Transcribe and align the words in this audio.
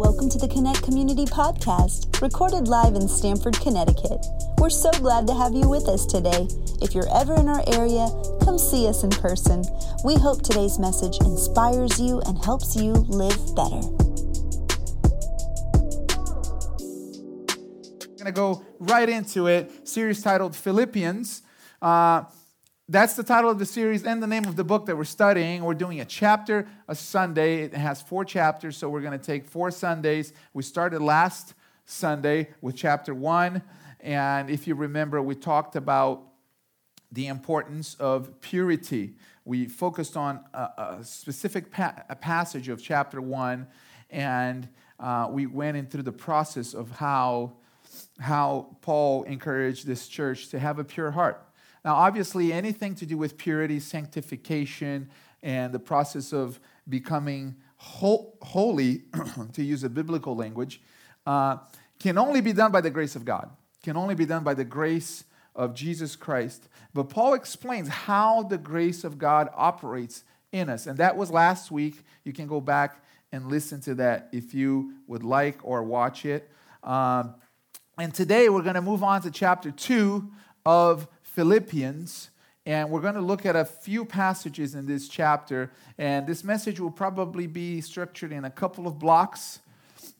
Welcome 0.00 0.30
to 0.30 0.38
the 0.38 0.48
Connect 0.48 0.82
Community 0.82 1.26
Podcast, 1.26 2.22
recorded 2.22 2.68
live 2.68 2.94
in 2.94 3.06
Stamford, 3.06 3.60
Connecticut. 3.60 4.24
We're 4.56 4.70
so 4.70 4.90
glad 4.92 5.26
to 5.26 5.34
have 5.34 5.52
you 5.52 5.68
with 5.68 5.88
us 5.88 6.06
today. 6.06 6.48
If 6.80 6.94
you're 6.94 7.14
ever 7.14 7.34
in 7.34 7.50
our 7.50 7.62
area, 7.66 8.08
come 8.42 8.56
see 8.56 8.88
us 8.88 9.04
in 9.04 9.10
person. 9.10 9.62
We 10.02 10.14
hope 10.14 10.40
today's 10.40 10.78
message 10.78 11.18
inspires 11.20 12.00
you 12.00 12.22
and 12.24 12.42
helps 12.42 12.74
you 12.74 12.92
live 13.12 13.36
better. 13.54 13.84
I'm 18.00 18.16
going 18.16 18.24
to 18.24 18.32
go 18.32 18.64
right 18.78 19.06
into 19.06 19.48
it. 19.48 19.86
Series 19.86 20.22
titled 20.22 20.56
Philippians. 20.56 21.42
Uh, 21.82 22.24
that's 22.90 23.14
the 23.14 23.22
title 23.22 23.48
of 23.48 23.60
the 23.60 23.66
series 23.66 24.04
and 24.04 24.20
the 24.20 24.26
name 24.26 24.46
of 24.46 24.56
the 24.56 24.64
book 24.64 24.86
that 24.86 24.96
we're 24.96 25.04
studying. 25.04 25.62
We're 25.62 25.74
doing 25.74 26.00
a 26.00 26.04
chapter 26.04 26.66
a 26.88 26.94
Sunday. 26.96 27.62
It 27.62 27.72
has 27.72 28.02
four 28.02 28.24
chapters, 28.24 28.76
so 28.76 28.88
we're 28.88 29.00
going 29.00 29.16
to 29.16 29.24
take 29.24 29.44
four 29.44 29.70
Sundays. 29.70 30.32
We 30.54 30.64
started 30.64 31.00
last 31.00 31.54
Sunday 31.84 32.48
with 32.60 32.74
chapter 32.74 33.14
one. 33.14 33.62
And 34.00 34.50
if 34.50 34.66
you 34.66 34.74
remember, 34.74 35.22
we 35.22 35.36
talked 35.36 35.76
about 35.76 36.22
the 37.12 37.28
importance 37.28 37.94
of 38.00 38.40
purity. 38.40 39.14
We 39.44 39.66
focused 39.66 40.16
on 40.16 40.40
a, 40.52 40.58
a 40.58 40.98
specific 41.04 41.70
pa- 41.70 42.02
a 42.08 42.16
passage 42.16 42.68
of 42.68 42.82
chapter 42.82 43.20
one, 43.20 43.68
and 44.10 44.68
uh, 44.98 45.28
we 45.30 45.46
went 45.46 45.76
into 45.76 46.02
the 46.02 46.12
process 46.12 46.74
of 46.74 46.90
how, 46.90 47.52
how 48.18 48.76
Paul 48.80 49.22
encouraged 49.24 49.86
this 49.86 50.08
church 50.08 50.48
to 50.48 50.58
have 50.58 50.80
a 50.80 50.84
pure 50.84 51.12
heart 51.12 51.46
now, 51.84 51.94
obviously, 51.94 52.52
anything 52.52 52.94
to 52.96 53.06
do 53.06 53.16
with 53.16 53.38
purity, 53.38 53.80
sanctification, 53.80 55.10
and 55.42 55.72
the 55.72 55.78
process 55.78 56.32
of 56.32 56.60
becoming 56.88 57.56
holy, 57.76 59.02
to 59.54 59.62
use 59.62 59.84
a 59.84 59.88
biblical 59.88 60.36
language, 60.36 60.82
uh, 61.26 61.56
can 61.98 62.18
only 62.18 62.40
be 62.40 62.52
done 62.52 62.70
by 62.70 62.80
the 62.80 62.90
grace 62.90 63.16
of 63.16 63.24
God, 63.24 63.50
can 63.82 63.96
only 63.96 64.14
be 64.14 64.26
done 64.26 64.44
by 64.44 64.54
the 64.54 64.64
grace 64.64 65.24
of 65.54 65.74
Jesus 65.74 66.16
Christ. 66.16 66.68
But 66.92 67.04
Paul 67.04 67.34
explains 67.34 67.88
how 67.88 68.42
the 68.42 68.58
grace 68.58 69.04
of 69.04 69.18
God 69.18 69.48
operates 69.54 70.24
in 70.52 70.68
us. 70.68 70.86
And 70.86 70.98
that 70.98 71.16
was 71.16 71.30
last 71.30 71.70
week. 71.70 72.02
You 72.24 72.32
can 72.32 72.46
go 72.46 72.60
back 72.60 73.02
and 73.32 73.46
listen 73.46 73.80
to 73.82 73.94
that 73.96 74.28
if 74.32 74.54
you 74.54 74.94
would 75.06 75.22
like 75.22 75.58
or 75.62 75.82
watch 75.82 76.24
it. 76.24 76.50
Um, 76.82 77.34
and 77.98 78.12
today 78.14 78.48
we're 78.48 78.62
going 78.62 78.74
to 78.74 78.82
move 78.82 79.02
on 79.02 79.22
to 79.22 79.30
chapter 79.30 79.70
2 79.70 80.30
of 80.64 81.06
Philippians, 81.34 82.30
and 82.66 82.90
we're 82.90 83.00
going 83.00 83.14
to 83.14 83.20
look 83.20 83.46
at 83.46 83.54
a 83.54 83.64
few 83.64 84.04
passages 84.04 84.74
in 84.74 84.86
this 84.86 85.08
chapter. 85.08 85.70
And 85.96 86.26
this 86.26 86.42
message 86.42 86.80
will 86.80 86.90
probably 86.90 87.46
be 87.46 87.80
structured 87.80 88.32
in 88.32 88.44
a 88.44 88.50
couple 88.50 88.86
of 88.86 88.98
blocks 88.98 89.60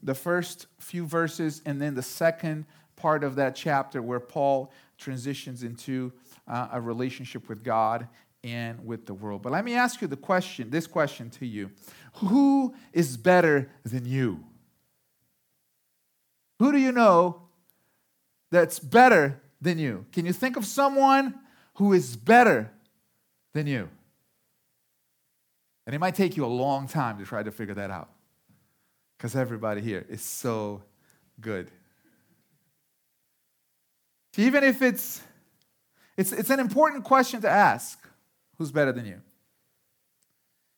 the 0.01 0.15
first 0.15 0.67
few 0.79 1.05
verses, 1.05 1.61
and 1.65 1.81
then 1.81 1.95
the 1.95 2.01
second 2.03 2.65
part 2.95 3.23
of 3.23 3.35
that 3.35 3.55
chapter 3.55 4.01
where 4.01 4.19
Paul 4.19 4.71
transitions 4.97 5.63
into 5.63 6.13
uh, 6.47 6.69
a 6.71 6.79
relationship 6.79 7.49
with 7.49 7.63
God 7.63 8.07
and 8.43 8.85
with 8.85 9.05
the 9.05 9.13
world. 9.13 9.41
But 9.41 9.51
let 9.51 9.65
me 9.65 9.75
ask 9.75 10.01
you 10.01 10.07
the 10.07 10.15
question, 10.15 10.69
this 10.69 10.87
question 10.87 11.29
to 11.31 11.45
you. 11.45 11.71
Who 12.15 12.73
is 12.93 13.17
better 13.17 13.69
than 13.83 14.05
you? 14.05 14.43
Who 16.59 16.71
do 16.71 16.77
you 16.77 16.91
know 16.91 17.41
that's 18.49 18.79
better 18.79 19.41
than 19.61 19.77
you? 19.77 20.05
Can 20.11 20.25
you 20.25 20.33
think 20.33 20.57
of 20.57 20.65
someone 20.65 21.35
who 21.75 21.93
is 21.93 22.15
better 22.15 22.71
than 23.53 23.67
you? 23.67 23.89
And 25.85 25.95
it 25.95 25.99
might 25.99 26.15
take 26.15 26.35
you 26.35 26.45
a 26.45 26.47
long 26.47 26.87
time 26.87 27.17
to 27.19 27.25
try 27.25 27.43
to 27.43 27.51
figure 27.51 27.75
that 27.75 27.91
out 27.91 28.09
because 29.17 29.35
everybody 29.35 29.81
here 29.81 30.05
is 30.09 30.21
so 30.21 30.81
good. 31.39 31.69
Even 34.37 34.63
if 34.63 34.81
it's, 34.81 35.21
it's, 36.17 36.31
it's 36.31 36.49
an 36.49 36.59
important 36.59 37.03
question 37.03 37.41
to 37.41 37.49
ask 37.49 37.99
who's 38.57 38.71
better 38.71 38.91
than 38.91 39.05
you? 39.05 39.21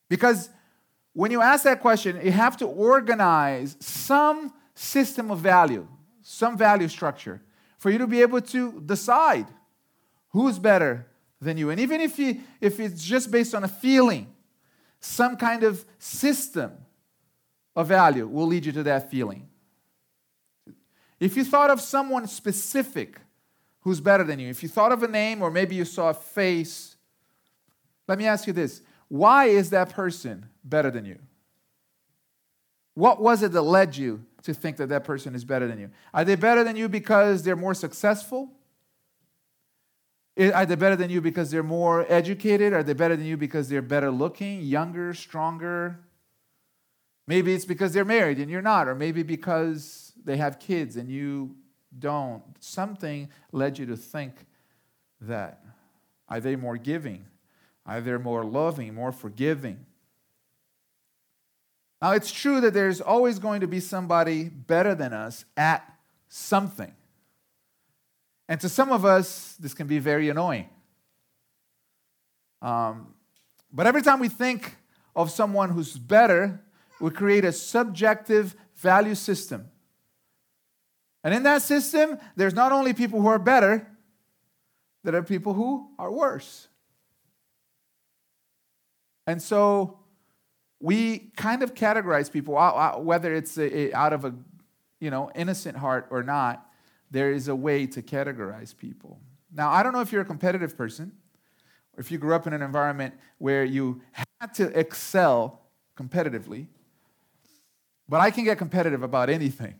Because 0.08 0.50
when 1.12 1.30
you 1.30 1.40
ask 1.40 1.64
that 1.64 1.80
question, 1.80 2.20
you 2.24 2.32
have 2.32 2.56
to 2.58 2.66
organize 2.66 3.76
some 3.78 4.52
system 4.74 5.30
of 5.30 5.38
value, 5.38 5.86
some 6.22 6.58
value 6.58 6.88
structure 6.88 7.40
for 7.84 7.90
you 7.90 7.98
to 7.98 8.06
be 8.06 8.22
able 8.22 8.40
to 8.40 8.80
decide 8.80 9.46
who's 10.30 10.58
better 10.58 11.06
than 11.38 11.58
you. 11.58 11.68
And 11.68 11.78
even 11.78 12.00
if, 12.00 12.18
you, 12.18 12.40
if 12.58 12.80
it's 12.80 13.04
just 13.04 13.30
based 13.30 13.54
on 13.54 13.62
a 13.62 13.68
feeling, 13.68 14.32
some 15.00 15.36
kind 15.36 15.62
of 15.62 15.84
system 15.98 16.72
of 17.76 17.88
value 17.88 18.26
will 18.26 18.46
lead 18.46 18.64
you 18.64 18.72
to 18.72 18.82
that 18.84 19.10
feeling. 19.10 19.46
If 21.20 21.36
you 21.36 21.44
thought 21.44 21.68
of 21.68 21.78
someone 21.78 22.26
specific 22.26 23.20
who's 23.80 24.00
better 24.00 24.24
than 24.24 24.38
you, 24.38 24.48
if 24.48 24.62
you 24.62 24.68
thought 24.70 24.90
of 24.90 25.02
a 25.02 25.08
name 25.08 25.42
or 25.42 25.50
maybe 25.50 25.74
you 25.74 25.84
saw 25.84 26.08
a 26.08 26.14
face, 26.14 26.96
let 28.08 28.16
me 28.16 28.26
ask 28.26 28.46
you 28.46 28.54
this 28.54 28.80
why 29.08 29.44
is 29.44 29.68
that 29.68 29.90
person 29.90 30.46
better 30.64 30.90
than 30.90 31.04
you? 31.04 31.18
What 32.94 33.20
was 33.20 33.42
it 33.42 33.52
that 33.52 33.60
led 33.60 33.94
you 33.94 34.24
to 34.44 34.54
think 34.54 34.76
that 34.76 34.88
that 34.90 35.04
person 35.04 35.34
is 35.34 35.44
better 35.44 35.66
than 35.66 35.78
you? 35.78 35.90
Are 36.12 36.24
they 36.24 36.36
better 36.36 36.64
than 36.64 36.76
you 36.76 36.88
because 36.88 37.42
they're 37.42 37.56
more 37.56 37.74
successful? 37.74 38.50
Are 40.38 40.66
they 40.66 40.74
better 40.74 40.96
than 40.96 41.10
you 41.10 41.20
because 41.20 41.50
they're 41.50 41.62
more 41.62 42.04
educated? 42.08 42.72
Are 42.72 42.82
they 42.82 42.92
better 42.92 43.16
than 43.16 43.26
you 43.26 43.36
because 43.36 43.68
they're 43.68 43.82
better 43.82 44.10
looking, 44.10 44.62
younger, 44.62 45.14
stronger? 45.14 46.00
Maybe 47.26 47.54
it's 47.54 47.64
because 47.64 47.92
they're 47.92 48.04
married 48.04 48.38
and 48.38 48.50
you're 48.50 48.62
not, 48.62 48.86
or 48.86 48.94
maybe 48.94 49.22
because 49.22 50.12
they 50.24 50.36
have 50.36 50.58
kids 50.58 50.96
and 50.96 51.08
you 51.08 51.56
don't. 51.98 52.42
Something 52.58 53.30
led 53.52 53.78
you 53.78 53.86
to 53.86 53.96
think 53.96 54.46
that. 55.20 55.64
Are 56.28 56.40
they 56.40 56.56
more 56.56 56.76
giving? 56.76 57.26
Are 57.86 58.00
they 58.00 58.16
more 58.16 58.44
loving, 58.44 58.94
more 58.94 59.12
forgiving? 59.12 59.86
Now, 62.04 62.12
it's 62.12 62.30
true 62.30 62.60
that 62.60 62.74
there's 62.74 63.00
always 63.00 63.38
going 63.38 63.62
to 63.62 63.66
be 63.66 63.80
somebody 63.80 64.50
better 64.50 64.94
than 64.94 65.14
us 65.14 65.46
at 65.56 65.90
something. 66.28 66.92
And 68.46 68.60
to 68.60 68.68
some 68.68 68.92
of 68.92 69.06
us, 69.06 69.56
this 69.58 69.72
can 69.72 69.86
be 69.86 69.98
very 70.00 70.28
annoying. 70.28 70.68
Um, 72.60 73.14
but 73.72 73.86
every 73.86 74.02
time 74.02 74.20
we 74.20 74.28
think 74.28 74.76
of 75.16 75.30
someone 75.30 75.70
who's 75.70 75.96
better, 75.96 76.60
we 77.00 77.08
create 77.08 77.46
a 77.46 77.52
subjective 77.52 78.54
value 78.76 79.14
system. 79.14 79.70
And 81.22 81.32
in 81.32 81.42
that 81.44 81.62
system, 81.62 82.18
there's 82.36 82.52
not 82.52 82.70
only 82.70 82.92
people 82.92 83.22
who 83.22 83.28
are 83.28 83.38
better, 83.38 83.90
there 85.04 85.16
are 85.16 85.22
people 85.22 85.54
who 85.54 85.88
are 85.98 86.12
worse. 86.12 86.68
And 89.26 89.40
so 89.40 90.00
we 90.84 91.30
kind 91.34 91.62
of 91.62 91.72
categorize 91.72 92.30
people, 92.30 92.58
uh, 92.58 92.70
uh, 92.70 92.98
whether 92.98 93.32
it's 93.32 93.56
out 93.94 94.12
of 94.12 94.26
a 94.26 94.34
you 95.00 95.10
know, 95.10 95.30
innocent 95.34 95.78
heart 95.78 96.06
or 96.10 96.22
not, 96.22 96.66
there 97.10 97.32
is 97.32 97.48
a 97.48 97.56
way 97.56 97.86
to 97.86 98.02
categorize 98.02 98.76
people. 98.76 99.18
Now, 99.50 99.70
I 99.70 99.82
don't 99.82 99.94
know 99.94 100.02
if 100.02 100.12
you're 100.12 100.20
a 100.20 100.26
competitive 100.26 100.76
person 100.76 101.12
or 101.96 102.00
if 102.00 102.12
you 102.12 102.18
grew 102.18 102.34
up 102.34 102.46
in 102.46 102.52
an 102.52 102.60
environment 102.60 103.14
where 103.38 103.64
you 103.64 104.02
had 104.12 104.52
to 104.56 104.78
excel 104.78 105.62
competitively, 105.98 106.66
but 108.06 108.20
I 108.20 108.30
can 108.30 108.44
get 108.44 108.58
competitive 108.58 109.02
about 109.02 109.30
anything. 109.30 109.76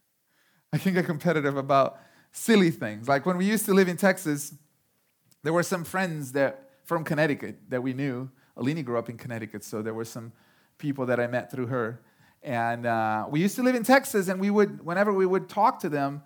I 0.74 0.76
can 0.76 0.92
get 0.92 1.06
competitive 1.06 1.56
about 1.56 1.98
silly 2.30 2.70
things. 2.70 3.08
Like 3.08 3.24
when 3.24 3.38
we 3.38 3.46
used 3.46 3.64
to 3.64 3.72
live 3.72 3.88
in 3.88 3.96
Texas, 3.96 4.54
there 5.42 5.54
were 5.54 5.62
some 5.62 5.82
friends 5.82 6.32
that 6.32 6.72
from 6.84 7.04
Connecticut 7.04 7.70
that 7.70 7.82
we 7.82 7.94
knew 7.94 8.28
Alini 8.58 8.84
grew 8.84 8.98
up 8.98 9.08
in 9.08 9.16
Connecticut, 9.16 9.64
so 9.64 9.82
there 9.82 9.94
were 9.94 10.04
some 10.04 10.32
people 10.78 11.06
that 11.06 11.20
I 11.20 11.26
met 11.26 11.50
through 11.50 11.66
her. 11.66 12.00
And 12.42 12.86
uh, 12.86 13.26
we 13.28 13.40
used 13.40 13.56
to 13.56 13.62
live 13.62 13.74
in 13.74 13.82
Texas, 13.82 14.28
and 14.28 14.40
we 14.40 14.50
would, 14.50 14.84
whenever 14.84 15.12
we 15.12 15.26
would 15.26 15.48
talk 15.48 15.80
to 15.80 15.88
them, 15.88 16.22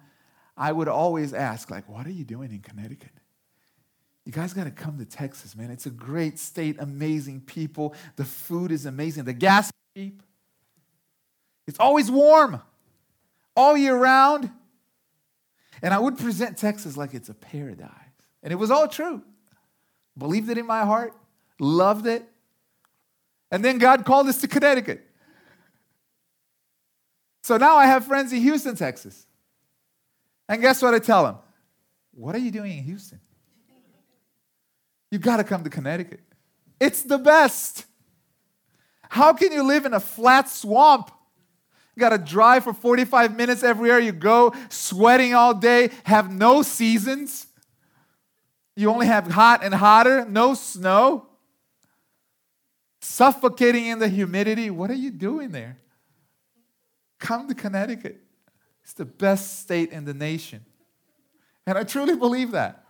I 0.57 0.73
would 0.73 0.89
always 0.89 1.33
ask, 1.33 1.71
like, 1.71 1.89
what 1.89 2.07
are 2.07 2.13
you 2.13 2.25
doing 2.25 2.51
in 2.51 2.61
Connecticut? 2.61 3.13
You 4.25 4.33
guys 4.33 4.53
got 4.53 4.65
to 4.65 4.71
come 4.71 4.99
to 4.99 5.07
Texas, 5.07 5.57
man. 5.57 5.71
It's 5.71 5.87
a 5.87 5.91
great 5.91 6.39
state, 6.39 6.77
amazing 6.79 7.41
people. 7.41 7.95
The 8.17 8.25
food 8.25 8.71
is 8.71 8.87
amazing. 8.87 9.25
The 9.25 9.33
gas 9.33 9.67
is 9.67 9.73
cheap. 9.97 10.23
It's 11.67 11.81
always 11.81 12.11
warm 12.11 12.61
all 13.57 13.77
year 13.77 13.97
round. 13.97 14.51
And 15.83 15.95
I 15.95 15.99
would 15.99 16.19
present 16.19 16.59
Texas 16.59 16.97
like 16.97 17.15
it's 17.15 17.31
a 17.31 17.35
paradise. 17.35 17.91
And 18.43 18.53
it 18.53 18.57
was 18.57 18.71
all 18.71 18.87
true. 18.87 19.23
Believed 20.19 20.51
it 20.51 20.59
in 20.59 20.67
my 20.67 20.85
heart 20.85 21.15
loved 21.61 22.07
it. 22.07 22.25
And 23.51 23.65
then 23.65 23.79
God 23.79 24.05
called 24.05 24.29
us 24.29 24.41
to 24.41 24.49
Connecticut. 24.49 25.07
So 27.43 27.57
now 27.57 27.77
I 27.77 27.87
have 27.87 28.05
friends 28.05 28.33
in 28.33 28.41
Houston, 28.41 28.77
Texas. 28.77 29.27
And 30.49 30.61
guess 30.61 30.83
what 30.83 30.95
I 30.95 30.99
tell 30.99 31.25
them? 31.25 31.37
What 32.13 32.35
are 32.35 32.39
you 32.39 32.51
doing 32.51 32.77
in 32.79 32.85
Houston? 32.85 33.21
You 35.11 35.19
got 35.19 35.39
to 35.39 35.45
come 35.45 35.65
to 35.65 35.71
Connecticut. 35.71 36.21
It's 36.79 37.03
the 37.03 37.19
best. 37.19 37.87
How 39.09 39.33
can 39.33 39.53
you 39.53 39.63
live 39.63 39.85
in 39.85 39.95
a 39.95 40.01
flat 40.01 40.49
swamp? 40.49 41.11
You 41.97 42.01
got 42.01 42.11
to 42.11 42.19
drive 42.19 42.65
for 42.65 42.73
45 42.73 43.37
minutes 43.37 43.63
everywhere 43.63 43.99
you 43.99 44.13
go, 44.13 44.55
sweating 44.69 45.35
all 45.35 45.53
day, 45.53 45.91
have 46.05 46.33
no 46.33 46.63
seasons. 46.63 47.47
You 48.77 48.91
only 48.91 49.07
have 49.07 49.27
hot 49.27 49.65
and 49.65 49.75
hotter, 49.75 50.25
no 50.25 50.55
snow, 50.55 51.27
suffocating 53.01 53.87
in 53.87 53.99
the 53.99 54.09
humidity. 54.09 54.71
What 54.71 54.91
are 54.91 54.95
you 54.95 55.11
doing 55.11 55.51
there? 55.51 55.79
Come 57.19 57.49
to 57.49 57.55
Connecticut. 57.55 58.21
It's 58.83 58.93
the 58.93 59.05
best 59.05 59.61
state 59.61 59.91
in 59.91 60.05
the 60.05 60.15
nation. 60.15 60.65
And 61.67 61.77
I 61.79 61.85
truly 61.85 62.17
believe 62.17 62.53
that 62.53 62.85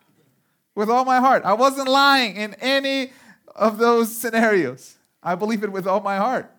with 0.75 0.89
all 0.89 1.05
my 1.05 1.19
heart. 1.19 1.43
I 1.45 1.53
wasn't 1.55 1.89
lying 1.89 2.37
in 2.37 2.55
any 2.55 3.13
of 3.55 3.79
those 3.79 4.17
scenarios. 4.17 4.97
I 5.23 5.35
believe 5.35 5.63
it 5.63 5.73
with 5.73 5.87
all 5.87 6.01
my 6.01 6.17
heart. 6.17 6.51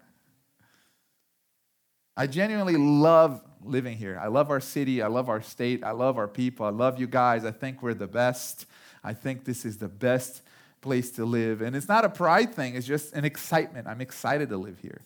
I 2.15 2.27
genuinely 2.27 2.75
love 2.75 3.41
living 3.63 3.97
here. 3.97 4.19
I 4.21 4.27
love 4.27 4.51
our 4.51 4.59
city. 4.59 5.01
I 5.01 5.07
love 5.07 5.29
our 5.29 5.41
state. 5.41 5.83
I 5.83 5.91
love 5.91 6.17
our 6.17 6.27
people. 6.27 6.65
I 6.65 6.69
love 6.69 6.99
you 6.99 7.07
guys. 7.07 7.45
I 7.45 7.51
think 7.51 7.81
we're 7.81 7.93
the 7.93 8.07
best. 8.07 8.65
I 9.03 9.13
think 9.13 9.45
this 9.45 9.65
is 9.65 9.77
the 9.77 9.87
best 9.87 10.41
place 10.81 11.11
to 11.11 11.25
live. 11.25 11.61
And 11.61 11.75
it's 11.75 11.87
not 11.87 12.05
a 12.05 12.09
pride 12.09 12.53
thing, 12.53 12.75
it's 12.75 12.87
just 12.87 13.13
an 13.13 13.25
excitement. 13.25 13.87
I'm 13.87 14.01
excited 14.01 14.49
to 14.49 14.57
live 14.57 14.79
here. 14.79 15.01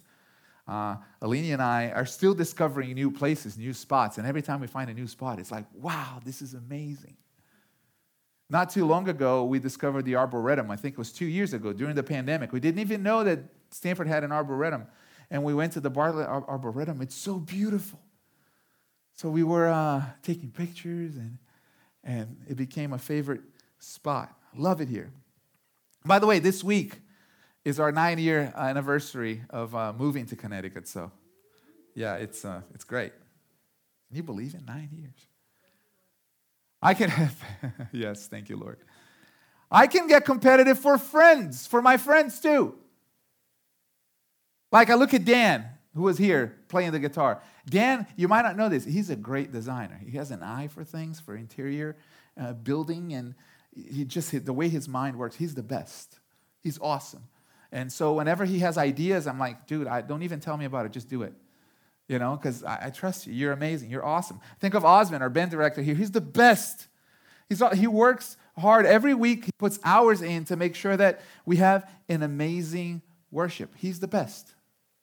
Uh, 0.67 0.95
Alini 1.21 1.53
and 1.53 1.61
I 1.61 1.89
are 1.89 2.05
still 2.05 2.33
discovering 2.33 2.93
new 2.93 3.11
places, 3.11 3.57
new 3.57 3.73
spots. 3.73 4.17
And 4.17 4.25
every 4.25 4.41
time 4.41 4.61
we 4.61 4.67
find 4.67 4.89
a 4.89 4.93
new 4.93 5.07
spot, 5.07 5.39
it's 5.39 5.51
like, 5.51 5.65
wow, 5.75 6.19
this 6.25 6.41
is 6.41 6.55
amazing. 6.55 7.17
Not 8.49 8.69
too 8.69 8.85
long 8.85 9.07
ago, 9.09 9.43
we 9.43 9.59
discovered 9.59 10.05
the 10.05 10.15
Arboretum. 10.15 10.71
I 10.71 10.75
think 10.75 10.93
it 10.93 10.97
was 10.97 11.11
two 11.11 11.25
years 11.25 11.53
ago 11.53 11.73
during 11.73 11.95
the 11.95 12.03
pandemic. 12.03 12.51
We 12.51 12.59
didn't 12.59 12.79
even 12.79 13.03
know 13.03 13.23
that 13.23 13.39
Stamford 13.71 14.07
had 14.07 14.23
an 14.23 14.31
Arboretum. 14.31 14.87
And 15.29 15.43
we 15.43 15.53
went 15.53 15.73
to 15.73 15.79
the 15.79 15.89
Bartlett 15.89 16.27
Arboretum. 16.27 17.01
It's 17.01 17.15
so 17.15 17.39
beautiful. 17.39 17.99
So 19.13 19.29
we 19.29 19.43
were 19.43 19.67
uh, 19.67 20.03
taking 20.21 20.51
pictures, 20.51 21.15
and, 21.15 21.37
and 22.03 22.37
it 22.47 22.57
became 22.57 22.93
a 22.93 22.97
favorite 22.99 23.41
spot. 23.79 24.35
Love 24.55 24.81
it 24.81 24.89
here. 24.89 25.11
By 26.05 26.19
the 26.19 26.27
way, 26.27 26.37
this 26.37 26.63
week 26.63 26.99
is 27.63 27.79
our 27.79 27.91
nine 27.91 28.19
year 28.19 28.53
anniversary 28.55 29.41
of 29.49 29.73
uh, 29.75 29.91
moving 29.91 30.27
to 30.27 30.35
Connecticut. 30.35 30.87
So, 30.87 31.11
yeah, 31.95 32.15
it's, 32.15 32.45
uh, 32.45 32.61
it's 32.75 32.83
great. 32.83 33.11
Can 34.07 34.17
you 34.17 34.23
believe 34.23 34.53
in 34.53 34.65
Nine 34.65 34.89
years. 34.93 35.27
I 36.79 36.93
can 36.93 37.09
have, 37.09 37.35
yes, 37.91 38.27
thank 38.27 38.49
you, 38.49 38.57
Lord. 38.57 38.77
I 39.71 39.87
can 39.87 40.07
get 40.07 40.25
competitive 40.25 40.77
for 40.77 40.99
friends, 40.99 41.65
for 41.65 41.81
my 41.81 41.97
friends 41.97 42.39
too. 42.39 42.75
Like 44.71 44.91
I 44.91 44.93
look 44.93 45.15
at 45.15 45.25
Dan, 45.25 45.65
who 45.95 46.03
was 46.03 46.19
here 46.19 46.55
playing 46.67 46.91
the 46.91 46.99
guitar. 46.99 47.41
Dan, 47.67 48.05
you 48.15 48.27
might 48.27 48.43
not 48.43 48.55
know 48.57 48.69
this, 48.69 48.85
he's 48.85 49.09
a 49.09 49.15
great 49.15 49.51
designer. 49.51 49.99
He 50.05 50.17
has 50.17 50.29
an 50.29 50.43
eye 50.43 50.67
for 50.67 50.83
things, 50.83 51.19
for 51.19 51.35
interior 51.35 51.95
uh, 52.39 52.53
building, 52.53 53.13
and 53.13 53.33
he 53.75 54.05
just, 54.05 54.45
the 54.45 54.53
way 54.53 54.69
his 54.69 54.87
mind 54.87 55.17
works, 55.17 55.35
he's 55.35 55.55
the 55.55 55.63
best. 55.63 56.19
He's 56.61 56.79
awesome. 56.79 57.23
And 57.71 57.91
so 57.91 58.13
whenever 58.13 58.45
he 58.45 58.59
has 58.59 58.77
ideas, 58.77 59.27
I'm 59.27 59.39
like, 59.39 59.67
dude, 59.67 59.87
I, 59.87 60.01
don't 60.01 60.23
even 60.23 60.39
tell 60.39 60.57
me 60.57 60.65
about 60.65 60.85
it, 60.85 60.91
just 60.91 61.09
do 61.09 61.23
it 61.23 61.33
you 62.07 62.19
know, 62.19 62.35
because 62.35 62.63
I, 62.63 62.85
I, 62.85 62.89
trust 62.89 63.25
you. 63.25 63.33
You're 63.33 63.51
amazing. 63.51 63.89
You're 63.89 64.05
awesome. 64.05 64.39
Think 64.59 64.75
of 64.75 64.85
Osmond, 64.85 65.23
our 65.23 65.29
band 65.29 65.51
director 65.51 65.81
here. 65.81 65.95
He's 65.95 66.11
the 66.11 66.21
best. 66.21 66.87
He's, 67.49 67.61
he 67.73 67.87
works 67.87 68.37
hard 68.57 68.85
every 68.85 69.13
week. 69.13 69.45
He 69.45 69.51
puts 69.57 69.79
hours 69.83 70.21
in 70.21 70.45
to 70.45 70.55
make 70.55 70.75
sure 70.75 70.95
that 70.95 71.21
we 71.45 71.57
have 71.57 71.89
an 72.07 72.23
amazing 72.23 73.01
worship. 73.31 73.73
He's 73.75 73.99
the 73.99 74.07
best. 74.07 74.53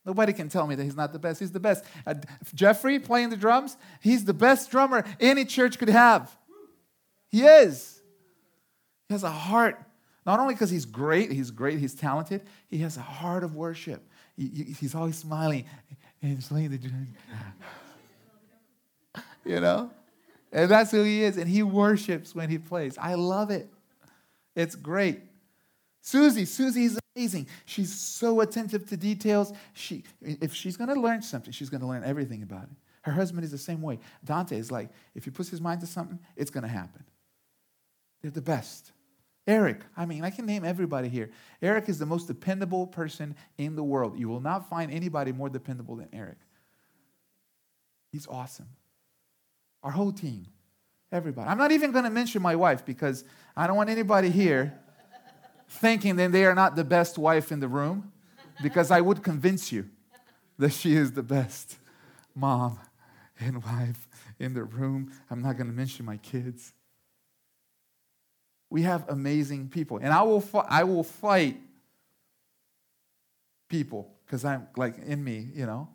Nobody 0.04 0.32
can 0.32 0.48
tell 0.48 0.66
me 0.66 0.74
that 0.74 0.82
he's 0.82 0.96
not 0.96 1.12
the 1.12 1.18
best. 1.18 1.40
He's 1.40 1.52
the 1.52 1.60
best. 1.60 1.84
Uh, 2.06 2.14
Jeffrey 2.54 2.98
playing 2.98 3.30
the 3.30 3.36
drums, 3.36 3.76
he's 4.00 4.24
the 4.24 4.34
best 4.34 4.70
drummer 4.70 5.04
any 5.20 5.44
church 5.44 5.78
could 5.78 5.88
have. 5.88 6.36
He 7.28 7.42
is. 7.42 7.91
Has 9.12 9.24
a 9.24 9.30
heart, 9.30 9.78
not 10.24 10.40
only 10.40 10.54
because 10.54 10.70
he's 10.70 10.86
great, 10.86 11.30
he's 11.30 11.50
great, 11.50 11.78
he's 11.78 11.94
talented, 11.94 12.40
he 12.68 12.78
has 12.78 12.96
a 12.96 13.02
heart 13.02 13.44
of 13.44 13.54
worship. 13.54 14.02
He, 14.38 14.74
he's 14.80 14.94
always 14.94 15.18
smiling 15.18 15.66
you 19.44 19.60
know? 19.60 19.90
And 20.50 20.70
that's 20.70 20.90
who 20.90 21.02
he 21.02 21.22
is. 21.22 21.36
And 21.36 21.46
he 21.46 21.62
worships 21.62 22.34
when 22.34 22.48
he 22.48 22.56
plays. 22.56 22.96
I 22.96 23.14
love 23.14 23.50
it. 23.50 23.68
It's 24.56 24.74
great. 24.74 25.20
Susie, 26.00 26.46
Susie's 26.46 26.98
amazing. 27.14 27.48
She's 27.66 27.92
so 27.92 28.40
attentive 28.40 28.88
to 28.88 28.96
details. 28.96 29.52
She, 29.74 30.04
if 30.22 30.54
she's 30.54 30.78
going 30.78 30.88
to 30.88 30.98
learn 30.98 31.20
something, 31.20 31.52
she's 31.52 31.68
going 31.68 31.82
to 31.82 31.86
learn 31.86 32.02
everything 32.02 32.42
about 32.42 32.64
it. 32.64 32.76
Her 33.02 33.12
husband 33.12 33.44
is 33.44 33.50
the 33.50 33.58
same 33.58 33.82
way. 33.82 33.98
Dante 34.24 34.56
is 34.56 34.70
like, 34.70 34.88
if 35.14 35.24
he 35.24 35.30
puts 35.30 35.50
his 35.50 35.60
mind 35.60 35.80
to 35.80 35.86
something, 35.86 36.18
it's 36.34 36.50
going 36.50 36.62
to 36.62 36.68
happen. 36.70 37.04
They're 38.22 38.30
the 38.30 38.40
best. 38.40 38.92
Eric, 39.46 39.80
I 39.96 40.06
mean, 40.06 40.24
I 40.24 40.30
can 40.30 40.46
name 40.46 40.64
everybody 40.64 41.08
here. 41.08 41.30
Eric 41.60 41.88
is 41.88 41.98
the 41.98 42.06
most 42.06 42.28
dependable 42.28 42.86
person 42.86 43.34
in 43.58 43.74
the 43.74 43.82
world. 43.82 44.18
You 44.18 44.28
will 44.28 44.40
not 44.40 44.68
find 44.68 44.92
anybody 44.92 45.32
more 45.32 45.48
dependable 45.48 45.96
than 45.96 46.08
Eric. 46.12 46.38
He's 48.12 48.26
awesome. 48.28 48.68
Our 49.82 49.90
whole 49.90 50.12
team, 50.12 50.46
everybody. 51.10 51.48
I'm 51.48 51.58
not 51.58 51.72
even 51.72 51.90
going 51.90 52.04
to 52.04 52.10
mention 52.10 52.40
my 52.40 52.54
wife 52.54 52.84
because 52.84 53.24
I 53.56 53.66
don't 53.66 53.76
want 53.76 53.90
anybody 53.90 54.30
here 54.30 54.78
thinking 55.68 56.16
that 56.16 56.30
they 56.30 56.44
are 56.44 56.54
not 56.54 56.76
the 56.76 56.84
best 56.84 57.18
wife 57.18 57.50
in 57.50 57.58
the 57.58 57.68
room 57.68 58.12
because 58.62 58.90
I 58.90 59.00
would 59.00 59.24
convince 59.24 59.72
you 59.72 59.88
that 60.58 60.72
she 60.72 60.94
is 60.94 61.12
the 61.12 61.22
best 61.22 61.78
mom 62.34 62.78
and 63.40 63.64
wife 63.64 64.06
in 64.38 64.54
the 64.54 64.62
room. 64.62 65.10
I'm 65.30 65.42
not 65.42 65.56
going 65.56 65.66
to 65.68 65.72
mention 65.72 66.04
my 66.04 66.18
kids. 66.18 66.74
We 68.72 68.82
have 68.84 69.06
amazing 69.10 69.68
people. 69.68 69.98
And 69.98 70.14
I 70.14 70.22
will, 70.22 70.40
fi- 70.40 70.66
I 70.66 70.84
will 70.84 71.04
fight 71.04 71.60
people 73.68 74.10
because 74.24 74.46
I'm 74.46 74.66
like 74.78 74.96
in 74.96 75.22
me, 75.22 75.48
you 75.54 75.66
know, 75.66 75.90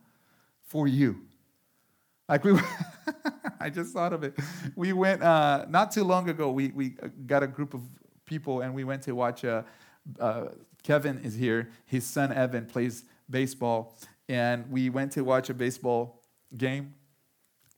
for 0.61 0.87
you. 0.87 1.21
Like 2.29 2.43
we, 2.43 2.59
I 3.59 3.71
just 3.71 3.93
thought 3.93 4.13
of 4.13 4.23
it. 4.23 4.37
We 4.75 4.93
went 4.93 5.23
uh, 5.23 5.65
not 5.67 5.91
too 5.91 6.03
long 6.03 6.29
ago. 6.29 6.51
We 6.51 6.67
we 6.67 6.89
got 7.25 7.41
a 7.41 7.47
group 7.47 7.73
of 7.73 7.81
people 8.25 8.61
and 8.61 8.75
we 8.75 8.83
went 8.83 9.01
to 9.03 9.13
watch. 9.13 9.43
Uh, 9.43 9.63
uh, 10.19 10.49
Kevin 10.83 11.17
is 11.23 11.33
here. 11.33 11.71
His 11.87 12.05
son 12.05 12.31
Evan 12.31 12.67
plays 12.67 13.05
baseball, 13.27 13.97
and 14.29 14.69
we 14.69 14.91
went 14.91 15.13
to 15.13 15.23
watch 15.23 15.49
a 15.49 15.55
baseball 15.55 16.21
game. 16.55 16.93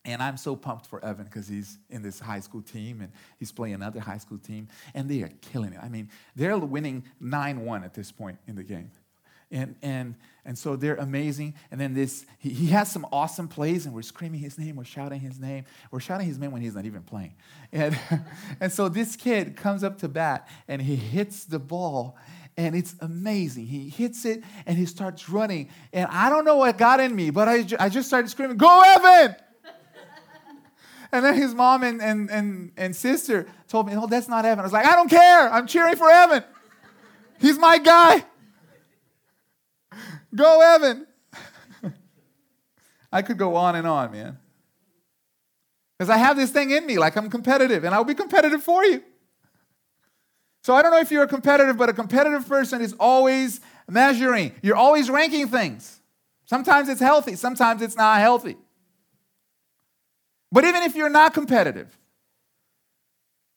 And 0.05 0.23
I'm 0.23 0.37
so 0.37 0.55
pumped 0.55 0.87
for 0.87 1.03
Evan 1.03 1.25
because 1.25 1.47
he's 1.47 1.77
in 1.89 2.01
this 2.01 2.19
high 2.19 2.39
school 2.39 2.61
team 2.61 3.01
and 3.01 3.11
he's 3.37 3.51
playing 3.51 3.75
another 3.75 3.99
high 3.99 4.17
school 4.17 4.37
team, 4.37 4.69
and 4.93 5.09
they 5.09 5.21
are 5.21 5.31
killing 5.41 5.73
it. 5.73 5.79
I 5.81 5.89
mean, 5.89 6.09
they're 6.35 6.57
winning 6.57 7.03
9 7.19 7.65
1 7.65 7.83
at 7.83 7.93
this 7.93 8.11
point 8.11 8.37
in 8.47 8.55
the 8.55 8.63
game. 8.63 8.91
And, 9.51 9.75
and, 9.81 10.15
and 10.45 10.57
so 10.57 10.75
they're 10.75 10.95
amazing. 10.95 11.55
And 11.71 11.81
then 11.81 11.95
this, 11.95 12.25
he, 12.37 12.49
he 12.49 12.67
has 12.67 12.91
some 12.91 13.05
awesome 13.11 13.47
plays, 13.47 13.85
and 13.85 13.95
we're 13.95 14.03
screaming 14.03 14.39
his 14.39 14.57
name, 14.57 14.75
we're 14.75 14.83
shouting 14.83 15.19
his 15.19 15.39
name. 15.39 15.65
We're 15.91 15.99
shouting 15.99 16.27
his 16.27 16.37
name 16.37 16.51
when 16.51 16.61
he's 16.61 16.75
not 16.75 16.85
even 16.85 17.01
playing. 17.01 17.33
And, 17.71 17.97
and 18.59 18.71
so 18.71 18.89
this 18.89 19.15
kid 19.15 19.55
comes 19.55 19.83
up 19.83 19.97
to 19.99 20.07
bat 20.07 20.47
and 20.67 20.81
he 20.81 20.95
hits 20.95 21.45
the 21.45 21.59
ball, 21.59 22.15
and 22.57 22.75
it's 22.75 22.95
amazing. 22.99 23.65
He 23.65 23.89
hits 23.89 24.25
it 24.25 24.43
and 24.65 24.77
he 24.77 24.85
starts 24.85 25.29
running. 25.29 25.69
And 25.93 26.07
I 26.11 26.29
don't 26.29 26.45
know 26.45 26.57
what 26.57 26.77
got 26.77 26.99
in 26.99 27.15
me, 27.15 27.31
but 27.31 27.47
I, 27.47 27.65
I 27.79 27.89
just 27.89 28.07
started 28.07 28.29
screaming, 28.29 28.57
Go, 28.57 28.81
Evan! 28.85 29.35
And 31.11 31.25
then 31.25 31.35
his 31.35 31.55
mom 31.55 31.83
and, 31.83 32.01
and, 32.01 32.29
and, 32.29 32.71
and 32.77 32.95
sister 32.95 33.47
told 33.67 33.87
me, 33.87 33.93
Oh, 33.95 34.07
that's 34.07 34.27
not 34.27 34.45
Evan. 34.45 34.59
I 34.59 34.63
was 34.63 34.73
like, 34.73 34.85
I 34.85 34.95
don't 34.95 35.09
care. 35.09 35.51
I'm 35.51 35.65
cheering 35.65 35.95
for 35.95 36.09
Evan. 36.09 36.43
He's 37.39 37.57
my 37.57 37.77
guy. 37.77 38.23
Go, 40.35 40.61
Evan. 40.61 41.07
I 43.11 43.21
could 43.21 43.37
go 43.37 43.55
on 43.55 43.75
and 43.75 43.87
on, 43.87 44.11
man. 44.11 44.37
Because 45.97 46.09
I 46.09 46.17
have 46.17 46.37
this 46.37 46.51
thing 46.51 46.71
in 46.71 46.85
me, 46.85 46.97
like 46.97 47.17
I'm 47.17 47.29
competitive, 47.29 47.83
and 47.83 47.93
I'll 47.93 48.03
be 48.03 48.13
competitive 48.13 48.63
for 48.63 48.85
you. 48.85 49.03
So 50.63 50.75
I 50.75 50.81
don't 50.81 50.91
know 50.91 50.99
if 50.99 51.11
you're 51.11 51.23
a 51.23 51.27
competitive, 51.27 51.77
but 51.77 51.89
a 51.89 51.93
competitive 51.93 52.47
person 52.47 52.81
is 52.81 52.93
always 52.99 53.59
measuring. 53.87 54.53
You're 54.61 54.75
always 54.75 55.09
ranking 55.09 55.47
things. 55.47 55.99
Sometimes 56.45 56.89
it's 56.89 57.01
healthy, 57.01 57.35
sometimes 57.35 57.81
it's 57.81 57.95
not 57.95 58.19
healthy. 58.19 58.57
But 60.51 60.65
even 60.65 60.83
if 60.83 60.95
you're 60.95 61.09
not 61.09 61.33
competitive, 61.33 61.95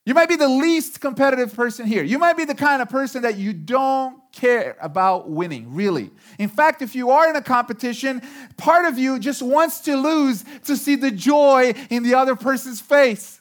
you 0.05 0.15
might 0.15 0.29
be 0.29 0.37
the 0.37 0.49
least 0.49 1.01
competitive 1.01 1.55
person 1.55 1.87
here. 1.87 2.03
You 2.03 2.19
might 2.19 2.37
be 2.37 2.45
the 2.45 2.57
kind 2.57 2.83
of 2.83 2.89
person 2.89 3.23
that 3.23 3.37
you 3.37 3.53
don't 3.53 4.21
care 4.33 4.77
about 4.81 5.31
winning, 5.31 5.75
really. 5.75 6.11
In 6.39 6.49
fact, 6.49 6.83
if 6.83 6.97
you 6.97 7.11
are 7.11 7.31
in 7.31 7.37
a 7.37 7.43
competition, 7.43 8.21
part 8.57 8.85
of 8.85 8.99
you 8.99 9.21
just 9.21 9.43
wants 9.43 9.81
to 9.83 9.97
lose 9.97 10.45
to 10.65 10.77
see 10.77 10.97
the 10.97 11.13
joy 11.13 11.75
in 11.89 12.03
the 12.03 12.15
other 12.15 12.35
person's 12.35 12.81
face. 12.81 13.41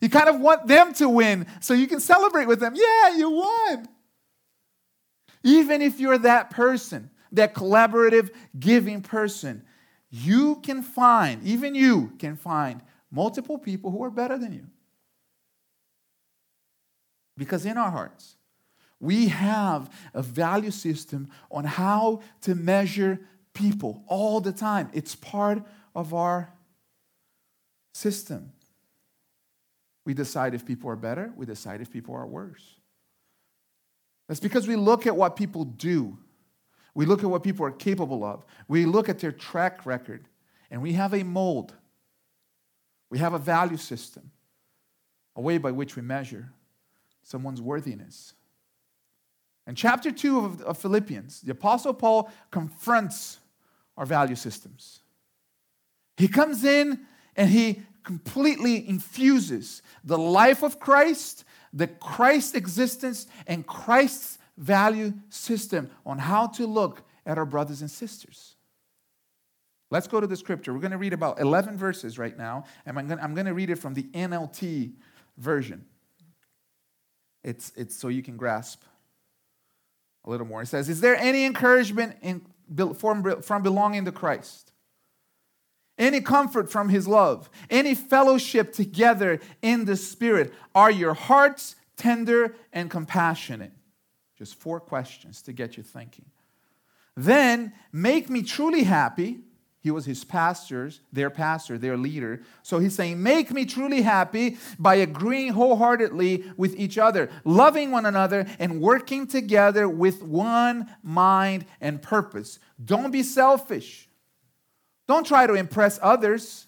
You 0.00 0.08
kind 0.08 0.28
of 0.28 0.40
want 0.40 0.66
them 0.66 0.94
to 0.94 1.08
win 1.08 1.46
so 1.60 1.74
you 1.74 1.86
can 1.86 2.00
celebrate 2.00 2.46
with 2.46 2.60
them. 2.60 2.74
Yeah, 2.74 3.16
you 3.16 3.30
won. 3.30 3.88
Even 5.44 5.82
if 5.82 6.00
you're 6.00 6.18
that 6.18 6.50
person, 6.50 7.10
that 7.32 7.54
collaborative, 7.54 8.30
giving 8.58 9.02
person, 9.02 9.62
you 10.10 10.56
can 10.56 10.82
find, 10.82 11.42
even 11.44 11.74
you 11.74 12.12
can 12.18 12.36
find, 12.36 12.80
multiple 13.10 13.58
people 13.58 13.90
who 13.90 14.02
are 14.04 14.10
better 14.10 14.38
than 14.38 14.52
you. 14.52 14.66
Because 17.36 17.64
in 17.64 17.76
our 17.76 17.90
hearts, 17.90 18.36
we 19.00 19.28
have 19.28 19.90
a 20.12 20.22
value 20.22 20.70
system 20.70 21.28
on 21.50 21.64
how 21.64 22.20
to 22.42 22.54
measure 22.54 23.20
people 23.54 24.02
all 24.06 24.40
the 24.40 24.52
time. 24.52 24.90
It's 24.92 25.14
part 25.14 25.62
of 25.94 26.14
our 26.14 26.52
system. 27.92 28.52
We 30.04 30.14
decide 30.14 30.54
if 30.54 30.64
people 30.64 30.90
are 30.90 30.96
better, 30.96 31.32
we 31.36 31.46
decide 31.46 31.80
if 31.80 31.90
people 31.90 32.14
are 32.14 32.26
worse. 32.26 32.76
That's 34.26 34.40
because 34.40 34.66
we 34.66 34.76
look 34.76 35.06
at 35.06 35.16
what 35.16 35.36
people 35.36 35.64
do, 35.64 36.18
we 36.94 37.06
look 37.06 37.22
at 37.22 37.30
what 37.30 37.42
people 37.42 37.64
are 37.66 37.70
capable 37.70 38.24
of, 38.24 38.44
we 38.66 38.84
look 38.84 39.08
at 39.08 39.18
their 39.18 39.32
track 39.32 39.86
record, 39.86 40.26
and 40.70 40.82
we 40.82 40.92
have 40.94 41.14
a 41.14 41.22
mold. 41.22 41.74
We 43.10 43.18
have 43.18 43.32
a 43.32 43.38
value 43.38 43.76
system, 43.76 44.30
a 45.34 45.40
way 45.40 45.58
by 45.58 45.70
which 45.70 45.96
we 45.96 46.02
measure 46.02 46.50
someone's 47.22 47.60
worthiness. 47.60 48.34
In 49.66 49.74
chapter 49.74 50.10
2 50.10 50.38
of, 50.38 50.62
of 50.62 50.78
Philippians, 50.78 51.42
the 51.42 51.52
Apostle 51.52 51.94
Paul 51.94 52.30
confronts 52.50 53.38
our 53.96 54.06
value 54.06 54.34
systems. 54.34 55.00
He 56.16 56.26
comes 56.26 56.64
in 56.64 57.00
and 57.36 57.50
he 57.50 57.82
completely 58.02 58.88
infuses 58.88 59.82
the 60.02 60.16
life 60.16 60.62
of 60.62 60.80
Christ, 60.80 61.44
the 61.72 61.86
Christ 61.86 62.54
existence, 62.54 63.26
and 63.46 63.66
Christ's 63.66 64.38
value 64.58 65.14
system 65.30 65.90
on 66.04 66.18
how 66.18 66.48
to 66.48 66.66
look 66.66 67.02
at 67.24 67.38
our 67.38 67.46
brothers 67.46 67.80
and 67.80 67.90
sisters. 67.90 68.56
Let's 69.90 70.06
go 70.06 70.20
to 70.20 70.26
the 70.26 70.36
scripture. 70.36 70.74
We're 70.74 70.80
going 70.80 70.90
to 70.90 70.98
read 70.98 71.14
about 71.14 71.40
11 71.40 71.78
verses 71.78 72.18
right 72.18 72.36
now, 72.36 72.64
and 72.84 72.98
I'm 72.98 73.34
going 73.34 73.46
to, 73.46 73.54
read 73.54 73.70
it 73.70 73.76
from 73.76 73.94
the 73.94 74.02
NLT 74.02 74.92
version. 75.38 75.86
It's, 77.42 77.72
it's 77.74 77.96
so 77.96 78.08
you 78.08 78.22
can 78.22 78.36
grasp 78.36 78.82
a 80.24 80.30
little 80.30 80.46
more. 80.46 80.60
It 80.60 80.66
says, 80.66 80.88
Is 80.90 81.00
there 81.00 81.16
any 81.16 81.46
encouragement 81.46 82.16
in, 82.20 82.42
from, 82.94 83.40
from 83.40 83.62
belonging 83.62 84.04
to 84.04 84.12
Christ? 84.12 84.72
Any 85.96 86.20
comfort 86.20 86.70
from 86.70 86.90
his 86.90 87.08
love? 87.08 87.48
Any 87.70 87.94
fellowship 87.94 88.72
together 88.72 89.40
in 89.62 89.86
the 89.86 89.96
Spirit? 89.96 90.52
Are 90.74 90.90
your 90.90 91.14
hearts 91.14 91.76
tender 91.96 92.54
and 92.72 92.90
compassionate? 92.90 93.72
Just 94.38 94.54
four 94.54 94.80
questions 94.80 95.42
to 95.42 95.52
get 95.52 95.76
you 95.76 95.82
thinking. 95.82 96.24
Then 97.16 97.72
make 97.92 98.30
me 98.30 98.42
truly 98.42 98.84
happy 98.84 99.40
he 99.80 99.92
was 99.92 100.04
his 100.04 100.24
pastors, 100.24 101.00
their 101.12 101.30
pastor, 101.30 101.78
their 101.78 101.96
leader. 101.96 102.42
So 102.62 102.78
he's 102.78 102.94
saying, 102.94 103.22
Make 103.22 103.52
me 103.52 103.64
truly 103.64 104.02
happy 104.02 104.58
by 104.78 104.96
agreeing 104.96 105.52
wholeheartedly 105.52 106.44
with 106.56 106.74
each 106.76 106.98
other, 106.98 107.30
loving 107.44 107.90
one 107.90 108.04
another, 108.04 108.46
and 108.58 108.80
working 108.80 109.26
together 109.26 109.88
with 109.88 110.22
one 110.22 110.94
mind 111.02 111.64
and 111.80 112.02
purpose. 112.02 112.58
Don't 112.84 113.12
be 113.12 113.22
selfish. 113.22 114.08
Don't 115.06 115.26
try 115.26 115.46
to 115.46 115.54
impress 115.54 115.98
others. 116.02 116.66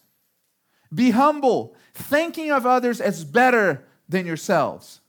Be 0.94 1.10
humble, 1.10 1.74
thinking 1.92 2.50
of 2.52 2.64
others 2.64 3.00
as 3.00 3.24
better 3.24 3.84
than 4.08 4.24
yourselves. 4.24 4.99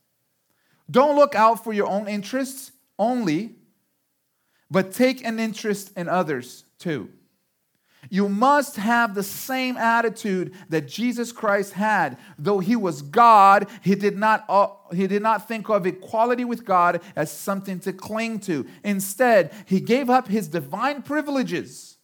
Don't 0.91 1.15
look 1.15 1.33
out 1.33 1.63
for 1.63 1.71
your 1.71 1.87
own 1.87 2.07
interests 2.07 2.73
only, 2.99 3.55
but 4.69 4.91
take 4.91 5.25
an 5.25 5.39
interest 5.39 5.91
in 5.95 6.09
others 6.09 6.65
too. 6.77 7.09
You 8.09 8.27
must 8.27 8.77
have 8.77 9.13
the 9.13 9.23
same 9.23 9.77
attitude 9.77 10.53
that 10.69 10.87
Jesus 10.87 11.31
Christ 11.31 11.73
had. 11.73 12.17
Though 12.37 12.59
he 12.59 12.75
was 12.75 13.01
God, 13.01 13.69
he 13.83 13.95
did 13.95 14.17
not, 14.17 14.43
uh, 14.49 14.67
he 14.91 15.07
did 15.07 15.21
not 15.21 15.47
think 15.47 15.69
of 15.69 15.85
equality 15.85 16.43
with 16.43 16.65
God 16.65 17.01
as 17.15 17.31
something 17.31 17.79
to 17.81 17.93
cling 17.93 18.39
to. 18.41 18.65
Instead, 18.83 19.53
he 19.65 19.79
gave 19.79 20.09
up 20.09 20.27
his 20.27 20.47
divine 20.47 21.03
privileges. 21.03 21.97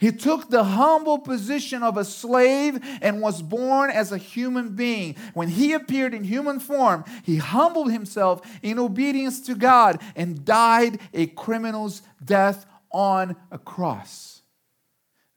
He 0.00 0.12
took 0.12 0.48
the 0.48 0.64
humble 0.64 1.18
position 1.18 1.82
of 1.82 1.98
a 1.98 2.06
slave 2.06 2.80
and 3.02 3.20
was 3.20 3.42
born 3.42 3.90
as 3.90 4.12
a 4.12 4.18
human 4.18 4.74
being. 4.74 5.14
When 5.34 5.48
he 5.48 5.74
appeared 5.74 6.14
in 6.14 6.24
human 6.24 6.58
form, 6.58 7.04
he 7.22 7.36
humbled 7.36 7.92
himself 7.92 8.40
in 8.62 8.78
obedience 8.78 9.42
to 9.42 9.54
God 9.54 10.00
and 10.16 10.42
died 10.44 11.00
a 11.12 11.26
criminal's 11.26 12.00
death 12.24 12.64
on 12.90 13.36
a 13.50 13.58
cross. 13.58 14.40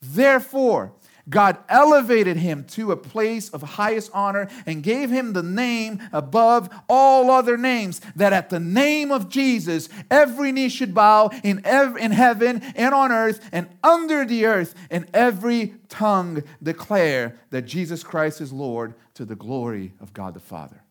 Therefore, 0.02 0.94
God 1.30 1.58
elevated 1.70 2.36
him 2.38 2.66
to 2.66 2.92
a 2.92 2.98
place 2.98 3.50
of 3.50 3.62
highest 3.62 4.12
honor 4.14 4.50
and 4.66 4.84
gave 4.84 5.10
him 5.10 5.32
the 5.32 5.44
name 5.44 6.02
above 6.12 6.70
all 6.90 7.32
other 7.32 7.58
names, 7.58 8.02
that 8.16 8.34
at 8.34 8.50
the 8.50 8.60
name 8.60 9.12
of 9.12 9.30
Jesus, 9.30 9.88
every 10.12 10.52
knee 10.52 10.68
should 10.68 10.94
bow 10.94 11.32
in, 11.44 11.62
ev- 11.66 11.96
in 11.96 12.12
heaven 12.12 12.62
and 12.76 12.94
on 12.94 13.12
earth 13.12 13.48
and 13.54 13.70
under 13.84 14.26
the 14.26 14.46
earth, 14.46 14.76
and 14.90 15.08
every 15.14 15.76
tongue 15.88 16.44
declare 16.62 17.40
that 17.52 17.64
Jesus 17.64 18.04
Christ 18.04 18.42
is 18.42 18.52
Lord 18.52 18.94
to 19.14 19.24
the 19.24 19.36
glory 19.36 19.94
of 20.02 20.12
God 20.12 20.34
the 20.34 20.42
Father. 20.42 20.84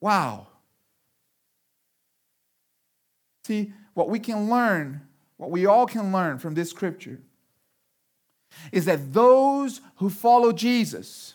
Wow. 0.00 0.46
See, 3.44 3.72
what 3.94 4.08
we 4.08 4.20
can 4.20 4.48
learn, 4.48 5.00
what 5.36 5.50
we 5.50 5.66
all 5.66 5.86
can 5.86 6.12
learn 6.12 6.38
from 6.38 6.54
this 6.54 6.70
scripture 6.70 7.20
is 8.72 8.84
that 8.86 9.12
those 9.12 9.80
who 9.96 10.10
follow 10.10 10.52
Jesus, 10.52 11.34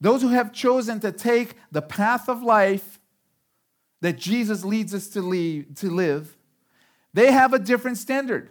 those 0.00 0.22
who 0.22 0.28
have 0.28 0.52
chosen 0.52 1.00
to 1.00 1.12
take 1.12 1.54
the 1.70 1.82
path 1.82 2.28
of 2.28 2.42
life 2.42 2.98
that 4.00 4.18
Jesus 4.18 4.64
leads 4.64 4.94
us 4.94 5.08
to, 5.08 5.62
to 5.62 5.90
live, 5.90 6.36
they 7.14 7.30
have 7.30 7.52
a 7.52 7.58
different 7.58 7.98
standard. 7.98 8.50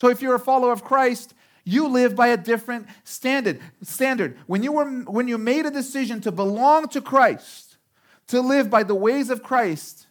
So 0.00 0.08
if 0.08 0.20
you're 0.20 0.34
a 0.34 0.40
follower 0.40 0.72
of 0.72 0.84
Christ, 0.84 1.34
you 1.64 1.88
live 1.88 2.14
by 2.14 2.28
a 2.28 2.36
different 2.36 2.86
standard. 3.04 3.60
Standard. 3.82 4.36
When 4.46 4.62
you 4.62 4.72
were 4.72 4.84
when 4.84 5.28
you 5.28 5.38
made 5.38 5.64
a 5.64 5.70
decision 5.70 6.20
to 6.22 6.32
belong 6.32 6.88
to 6.88 7.00
Christ, 7.00 7.78
to 8.26 8.40
live 8.40 8.68
by 8.68 8.82
the 8.82 8.94
ways 8.94 9.30
of 9.30 9.42
Christ, 9.42 10.06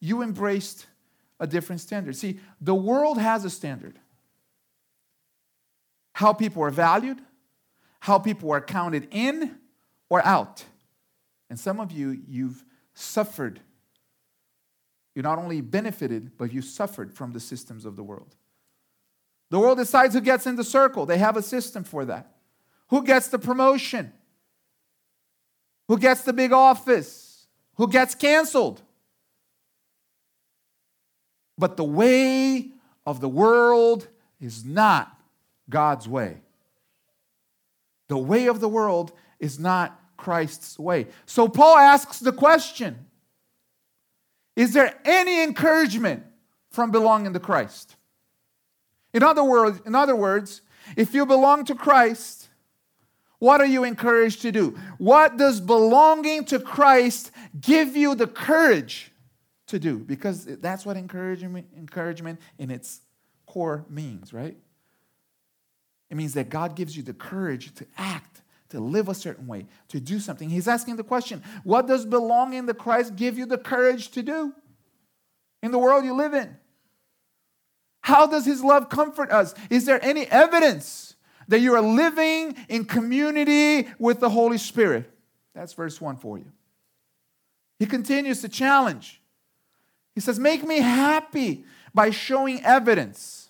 you 0.00 0.22
embraced 0.22 0.86
a 1.38 1.46
different 1.46 1.82
standard. 1.82 2.16
See, 2.16 2.40
the 2.60 2.74
world 2.74 3.18
has 3.18 3.44
a 3.44 3.50
standard 3.50 3.98
how 6.16 6.32
people 6.32 6.62
are 6.62 6.70
valued, 6.70 7.20
how 8.00 8.18
people 8.18 8.50
are 8.50 8.60
counted 8.62 9.06
in 9.10 9.54
or 10.08 10.24
out. 10.24 10.64
And 11.50 11.60
some 11.60 11.78
of 11.78 11.92
you, 11.92 12.22
you've 12.26 12.64
suffered. 12.94 13.60
You 15.14 15.20
not 15.20 15.38
only 15.38 15.60
benefited, 15.60 16.38
but 16.38 16.54
you 16.54 16.62
suffered 16.62 17.12
from 17.12 17.34
the 17.34 17.38
systems 17.38 17.84
of 17.84 17.96
the 17.96 18.02
world. 18.02 18.34
The 19.50 19.58
world 19.58 19.76
decides 19.76 20.14
who 20.14 20.22
gets 20.22 20.46
in 20.46 20.56
the 20.56 20.64
circle, 20.64 21.04
they 21.04 21.18
have 21.18 21.36
a 21.36 21.42
system 21.42 21.84
for 21.84 22.06
that. 22.06 22.32
Who 22.88 23.04
gets 23.04 23.28
the 23.28 23.38
promotion? 23.38 24.10
Who 25.88 25.98
gets 25.98 26.22
the 26.22 26.32
big 26.32 26.50
office? 26.50 27.46
Who 27.74 27.88
gets 27.88 28.14
canceled? 28.14 28.80
But 31.58 31.76
the 31.76 31.84
way 31.84 32.70
of 33.04 33.20
the 33.20 33.28
world 33.28 34.08
is 34.40 34.64
not 34.64 35.15
God's 35.68 36.08
way. 36.08 36.38
The 38.08 38.18
way 38.18 38.46
of 38.46 38.60
the 38.60 38.68
world 38.68 39.12
is 39.40 39.58
not 39.58 40.00
Christ's 40.16 40.78
way. 40.78 41.08
So 41.26 41.48
Paul 41.48 41.76
asks 41.76 42.20
the 42.20 42.32
question 42.32 43.06
Is 44.54 44.72
there 44.72 44.98
any 45.04 45.42
encouragement 45.42 46.24
from 46.70 46.90
belonging 46.90 47.32
to 47.32 47.40
Christ? 47.40 47.96
In 49.12 49.22
other 49.22 49.44
words, 49.44 49.80
in 49.86 49.94
other 49.94 50.16
words, 50.16 50.62
if 50.96 51.14
you 51.14 51.26
belong 51.26 51.64
to 51.64 51.74
Christ, 51.74 52.48
what 53.38 53.60
are 53.60 53.66
you 53.66 53.84
encouraged 53.84 54.42
to 54.42 54.52
do? 54.52 54.78
What 54.98 55.36
does 55.36 55.60
belonging 55.60 56.44
to 56.46 56.58
Christ 56.58 57.30
give 57.60 57.96
you 57.96 58.14
the 58.14 58.26
courage 58.26 59.12
to 59.66 59.78
do? 59.78 59.98
Because 59.98 60.44
that's 60.44 60.86
what 60.86 60.96
encouragement, 60.96 61.66
encouragement 61.76 62.40
in 62.58 62.70
its 62.70 63.00
core 63.46 63.84
means, 63.88 64.32
right? 64.32 64.56
It 66.10 66.16
means 66.16 66.34
that 66.34 66.48
God 66.48 66.76
gives 66.76 66.96
you 66.96 67.02
the 67.02 67.14
courage 67.14 67.74
to 67.74 67.86
act, 67.96 68.42
to 68.70 68.80
live 68.80 69.08
a 69.08 69.14
certain 69.14 69.46
way, 69.46 69.66
to 69.88 70.00
do 70.00 70.20
something. 70.20 70.48
He's 70.48 70.68
asking 70.68 70.96
the 70.96 71.04
question 71.04 71.42
what 71.64 71.86
does 71.86 72.04
belonging 72.06 72.66
to 72.66 72.74
Christ 72.74 73.16
give 73.16 73.36
you 73.38 73.46
the 73.46 73.58
courage 73.58 74.10
to 74.10 74.22
do 74.22 74.52
in 75.62 75.72
the 75.72 75.78
world 75.78 76.04
you 76.04 76.14
live 76.14 76.34
in? 76.34 76.56
How 78.02 78.26
does 78.26 78.46
His 78.46 78.62
love 78.62 78.88
comfort 78.88 79.30
us? 79.30 79.54
Is 79.68 79.84
there 79.84 80.02
any 80.04 80.26
evidence 80.26 81.16
that 81.48 81.60
you 81.60 81.74
are 81.74 81.82
living 81.82 82.56
in 82.68 82.84
community 82.84 83.88
with 83.98 84.20
the 84.20 84.30
Holy 84.30 84.58
Spirit? 84.58 85.10
That's 85.54 85.72
verse 85.72 86.00
1 86.00 86.16
for 86.16 86.38
you. 86.38 86.52
He 87.78 87.86
continues 87.86 88.40
to 88.42 88.48
challenge. 88.48 89.20
He 90.14 90.20
says, 90.20 90.38
Make 90.38 90.64
me 90.64 90.78
happy 90.78 91.64
by 91.92 92.10
showing 92.10 92.64
evidence 92.64 93.45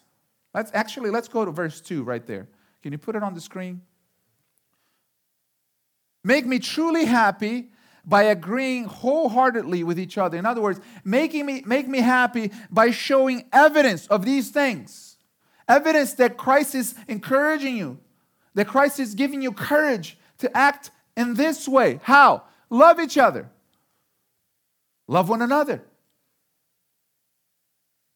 Let's 0.57 0.71
actually 0.73 1.11
let's 1.11 1.29
go 1.29 1.45
to 1.45 1.51
verse 1.51 1.83
2 1.83 2.03
right 2.03 2.27
there. 2.27 2.49
Can 2.83 2.91
you 2.91 2.97
put 2.97 3.15
it 3.15 3.23
on 3.23 3.35
the 3.35 3.43
screen? 3.43 3.83
Make 6.25 6.47
me 6.47 6.59
truly 6.59 7.05
happy 7.05 7.69
by 8.07 8.23
agreeing 8.23 8.85
wholeheartedly 8.85 9.85
with 9.85 9.99
each 9.99 10.17
other. 10.17 10.39
In 10.39 10.47
other 10.47 10.63
words, 10.63 10.81
making 11.05 11.45
me 11.45 11.63
make 11.67 11.87
me 11.87 11.99
happy 11.99 12.53
by 12.71 12.91
showing 12.91 13.45
evidence 13.53 14.07
of 14.07 14.25
these 14.25 14.49
things. 14.49 15.19
Evidence 15.69 16.15
that 16.15 16.39
Christ 16.39 16.75
is 16.75 16.95
encouraging 17.07 17.77
you, 17.77 17.99
that 18.55 18.67
Christ 18.67 18.99
is 18.99 19.15
giving 19.15 19.43
you 19.43 19.53
courage 19.53 20.17
to 20.39 20.57
act 20.57 20.91
in 21.19 21.35
this 21.35 21.69
way. 21.69 22.01
How? 22.03 22.45
Love 22.71 22.99
each 22.99 23.19
other. 23.19 23.51
Love 25.07 25.29
one 25.29 25.43
another. 25.43 25.83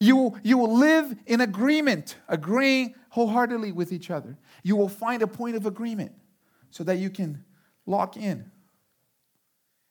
You, 0.00 0.38
you 0.42 0.57
will 0.57 0.75
live 0.75 1.14
in 1.26 1.42
agreement, 1.42 2.16
agreeing 2.26 2.95
wholeheartedly 3.11 3.73
with 3.73 3.92
each 3.92 4.11
other. 4.11 4.38
You 4.62 4.75
will 4.75 4.88
find 4.88 5.23
a 5.23 5.26
point 5.26 5.57
of 5.57 5.66
agreement 5.66 6.12
so 6.71 6.83
that 6.85 6.97
you 6.97 7.11
can 7.11 7.45
lock 7.85 8.16
in. 8.16 8.50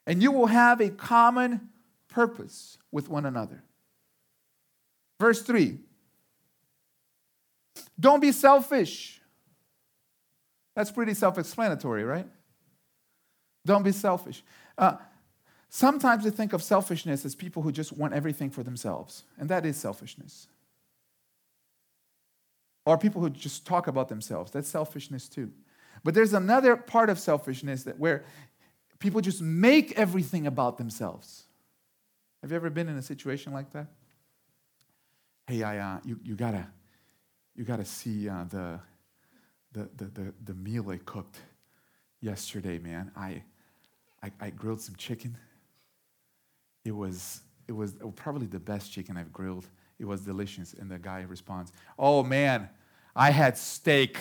And 0.07 0.23
you 0.23 0.31
will 0.31 0.47
have 0.47 0.81
a 0.81 0.89
common 0.89 1.69
purpose 2.07 2.79
with 2.91 3.07
one 3.07 3.27
another. 3.27 3.63
Verse 5.19 5.43
3 5.43 5.77
Don't 7.99 8.19
be 8.19 8.31
selfish. 8.31 9.21
That's 10.75 10.91
pretty 10.91 11.13
self 11.13 11.37
explanatory, 11.37 12.03
right? 12.03 12.27
Don't 13.65 13.83
be 13.83 13.91
selfish. 13.91 14.41
Uh, 14.75 14.95
Sometimes 15.69 16.25
we 16.25 16.31
think 16.31 16.53
of 16.53 16.63
selfishness 16.63 17.23
as 17.25 17.35
people 17.35 17.61
who 17.61 17.71
just 17.71 17.95
want 17.95 18.13
everything 18.13 18.49
for 18.49 18.63
themselves, 18.63 19.23
and 19.37 19.49
that 19.49 19.65
is 19.65 19.77
selfishness. 19.77 20.47
Or 22.85 22.97
people 22.97 23.21
who 23.21 23.29
just 23.29 23.67
talk 23.67 23.87
about 23.87 24.09
themselves, 24.09 24.51
that's 24.51 24.67
selfishness 24.67 25.29
too. 25.29 25.51
But 26.03 26.15
there's 26.15 26.33
another 26.33 26.75
part 26.75 27.11
of 27.11 27.19
selfishness 27.19 27.83
that 27.83 27.99
where 27.99 28.25
people 28.97 29.21
just 29.21 29.43
make 29.43 29.91
everything 29.97 30.47
about 30.47 30.79
themselves. 30.79 31.43
Have 32.41 32.49
you 32.49 32.55
ever 32.55 32.71
been 32.71 32.89
in 32.89 32.97
a 32.97 33.03
situation 33.03 33.53
like 33.53 33.71
that? 33.73 33.87
Hey, 35.45 35.61
I, 35.61 35.77
uh, 35.77 35.99
you, 36.03 36.19
you 36.23 36.35
gotta, 36.35 36.65
you 37.55 37.63
gotta 37.63 37.85
see 37.85 38.27
uh, 38.27 38.45
the, 38.49 38.79
the, 39.73 39.89
the, 39.97 40.05
the, 40.05 40.33
the 40.45 40.53
meal 40.55 40.89
I 40.89 40.97
cooked 40.97 41.37
yesterday, 42.21 42.79
man. 42.79 43.11
I, 43.15 43.43
I, 44.23 44.31
I 44.39 44.49
grilled 44.49 44.81
some 44.81 44.95
chicken 44.95 45.37
it 46.89 46.95
was, 46.95 47.41
it 47.67 47.71
was 47.71 47.93
probably 48.15 48.47
the 48.47 48.59
best 48.59 48.91
chicken 48.91 49.15
I've 49.15 49.31
grilled. 49.31 49.67
It 49.99 50.05
was 50.05 50.21
delicious. 50.21 50.73
And 50.73 50.89
the 50.89 50.97
guy 50.97 51.21
responds, 51.21 51.71
Oh 51.99 52.23
man, 52.23 52.67
I 53.15 53.29
had 53.29 53.59
steak 53.59 54.17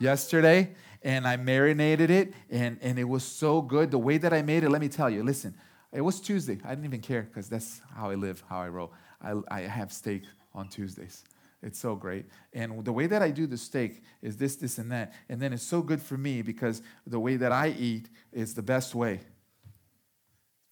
yesterday 0.00 0.74
and 1.02 1.28
I 1.28 1.36
marinated 1.36 2.10
it 2.10 2.34
and, 2.50 2.76
and 2.82 2.98
it 2.98 3.04
was 3.04 3.22
so 3.22 3.62
good. 3.62 3.92
The 3.92 4.00
way 4.00 4.18
that 4.18 4.32
I 4.32 4.42
made 4.42 4.64
it, 4.64 4.70
let 4.70 4.80
me 4.80 4.88
tell 4.88 5.08
you, 5.08 5.22
listen, 5.22 5.54
it 5.92 6.00
was 6.00 6.20
Tuesday. 6.20 6.58
I 6.64 6.70
didn't 6.70 6.86
even 6.86 7.02
care 7.02 7.22
because 7.22 7.48
that's 7.48 7.80
how 7.94 8.10
I 8.10 8.16
live, 8.16 8.42
how 8.48 8.58
I 8.58 8.68
roll. 8.68 8.92
I, 9.22 9.34
I 9.48 9.60
have 9.60 9.92
steak 9.92 10.24
on 10.56 10.68
Tuesdays. 10.68 11.22
It's 11.62 11.78
so 11.78 11.94
great. 11.94 12.26
And 12.52 12.84
the 12.84 12.92
way 12.92 13.06
that 13.06 13.22
I 13.22 13.30
do 13.30 13.46
the 13.46 13.56
steak 13.56 14.02
is 14.22 14.36
this, 14.36 14.56
this, 14.56 14.78
and 14.78 14.90
that. 14.90 15.12
And 15.28 15.40
then 15.40 15.52
it's 15.52 15.62
so 15.62 15.82
good 15.82 16.02
for 16.02 16.18
me 16.18 16.42
because 16.42 16.82
the 17.06 17.20
way 17.20 17.36
that 17.36 17.52
I 17.52 17.68
eat 17.68 18.08
is 18.32 18.54
the 18.54 18.62
best 18.62 18.92
way 18.92 19.20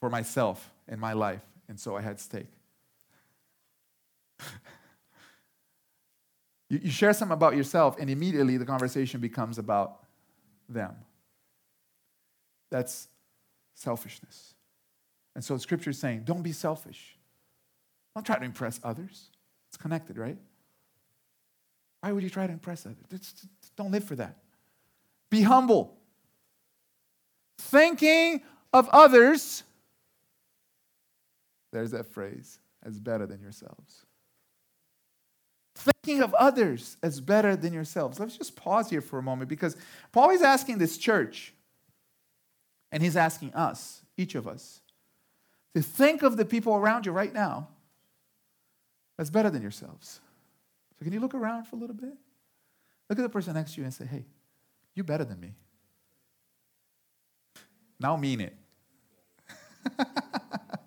for 0.00 0.10
myself 0.10 0.72
in 0.88 1.00
my 1.00 1.12
life. 1.12 1.42
And 1.68 1.78
so 1.78 1.96
I 1.96 2.00
had 2.02 2.20
steak. 2.20 2.46
you, 6.68 6.80
you 6.82 6.90
share 6.90 7.12
something 7.12 7.32
about 7.34 7.56
yourself, 7.56 7.96
and 7.98 8.10
immediately 8.10 8.56
the 8.56 8.66
conversation 8.66 9.20
becomes 9.20 9.58
about 9.58 10.04
them. 10.68 10.94
That's 12.70 13.08
selfishness. 13.74 14.54
And 15.34 15.44
so 15.44 15.56
scripture 15.58 15.90
is 15.90 15.98
saying, 15.98 16.22
don't 16.24 16.42
be 16.42 16.52
selfish. 16.52 17.16
Don't 18.14 18.24
try 18.24 18.38
to 18.38 18.44
impress 18.44 18.78
others. 18.84 19.30
It's 19.68 19.76
connected, 19.76 20.16
right? 20.16 20.38
Why 22.00 22.12
would 22.12 22.22
you 22.22 22.30
try 22.30 22.46
to 22.46 22.52
impress 22.52 22.86
others? 22.86 22.98
Just 23.10 23.46
don't 23.76 23.90
live 23.90 24.04
for 24.04 24.14
that. 24.16 24.36
Be 25.30 25.42
humble. 25.42 25.96
Thinking 27.58 28.42
of 28.72 28.88
others 28.90 29.64
there's 31.74 31.90
that 31.90 32.06
phrase, 32.06 32.60
as 32.84 33.00
better 33.00 33.26
than 33.26 33.40
yourselves. 33.40 34.06
Thinking 35.74 36.22
of 36.22 36.32
others 36.34 36.96
as 37.02 37.20
better 37.20 37.56
than 37.56 37.72
yourselves. 37.72 38.20
Let's 38.20 38.38
just 38.38 38.54
pause 38.54 38.88
here 38.90 39.00
for 39.00 39.18
a 39.18 39.22
moment 39.22 39.50
because 39.50 39.76
Paul 40.12 40.30
is 40.30 40.40
asking 40.40 40.78
this 40.78 40.96
church, 40.96 41.52
and 42.92 43.02
he's 43.02 43.16
asking 43.16 43.54
us, 43.54 44.02
each 44.16 44.36
of 44.36 44.46
us, 44.46 44.82
to 45.74 45.82
think 45.82 46.22
of 46.22 46.36
the 46.36 46.44
people 46.44 46.76
around 46.76 47.06
you 47.06 47.12
right 47.12 47.34
now 47.34 47.66
as 49.18 49.28
better 49.28 49.50
than 49.50 49.60
yourselves. 49.60 50.20
So, 50.96 51.04
can 51.04 51.12
you 51.12 51.18
look 51.18 51.34
around 51.34 51.64
for 51.64 51.74
a 51.74 51.78
little 51.80 51.96
bit? 51.96 52.14
Look 53.10 53.18
at 53.18 53.22
the 53.22 53.28
person 53.28 53.54
next 53.54 53.74
to 53.74 53.80
you 53.80 53.84
and 53.84 53.92
say, 53.92 54.06
hey, 54.06 54.24
you're 54.94 55.02
better 55.02 55.24
than 55.24 55.40
me. 55.40 55.54
Now 57.98 58.16
mean 58.16 58.40
it. 58.42 58.56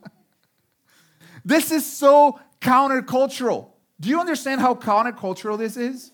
This 1.48 1.72
is 1.72 1.86
so 1.86 2.42
countercultural. 2.60 3.70
Do 4.02 4.10
you 4.10 4.20
understand 4.20 4.60
how 4.60 4.76
countercultural 4.76 5.58
this 5.58 5.78
is? 5.78 6.12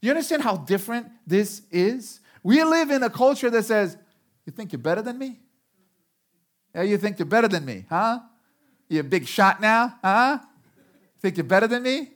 Do 0.00 0.06
you 0.06 0.10
understand 0.10 0.42
how 0.42 0.56
different 0.56 1.08
this 1.26 1.60
is? 1.70 2.20
We 2.42 2.64
live 2.64 2.90
in 2.90 3.02
a 3.02 3.10
culture 3.10 3.50
that 3.50 3.66
says, 3.66 3.98
You 4.46 4.52
think 4.54 4.72
you're 4.72 4.80
better 4.80 5.02
than 5.02 5.18
me? 5.18 5.38
Yeah, 6.74 6.80
you 6.82 6.96
think 6.96 7.18
you're 7.18 7.26
better 7.26 7.46
than 7.46 7.66
me, 7.66 7.84
huh? 7.90 8.20
You 8.88 9.00
a 9.00 9.02
big 9.02 9.26
shot 9.28 9.60
now, 9.60 9.96
huh? 10.02 10.38
Think 11.20 11.36
you're 11.36 11.44
better 11.44 11.66
than 11.66 11.82
me? 11.82 12.12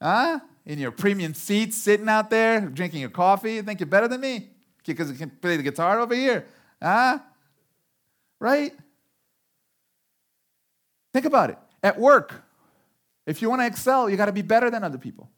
Huh? 0.00 0.38
In 0.64 0.78
your 0.78 0.92
premium 0.92 1.34
seats, 1.34 1.76
sitting 1.76 2.08
out 2.08 2.30
there, 2.30 2.60
drinking 2.60 3.00
your 3.00 3.10
coffee, 3.10 3.54
you 3.54 3.62
think 3.64 3.80
you're 3.80 3.88
better 3.88 4.06
than 4.06 4.20
me? 4.20 4.50
Because 4.86 5.10
you 5.10 5.16
can 5.16 5.30
play 5.30 5.56
the 5.56 5.64
guitar 5.64 5.98
over 5.98 6.14
here, 6.14 6.46
huh? 6.80 7.18
Right? 8.38 8.72
Think 11.12 11.24
about 11.24 11.50
it. 11.50 11.58
At 11.82 11.98
work, 11.98 12.44
if 13.26 13.42
you 13.42 13.50
want 13.50 13.62
to 13.62 13.66
excel, 13.66 14.08
you 14.08 14.16
got 14.16 14.26
to 14.26 14.32
be 14.32 14.42
better 14.42 14.70
than 14.70 14.84
other 14.84 14.98
people. 14.98 15.28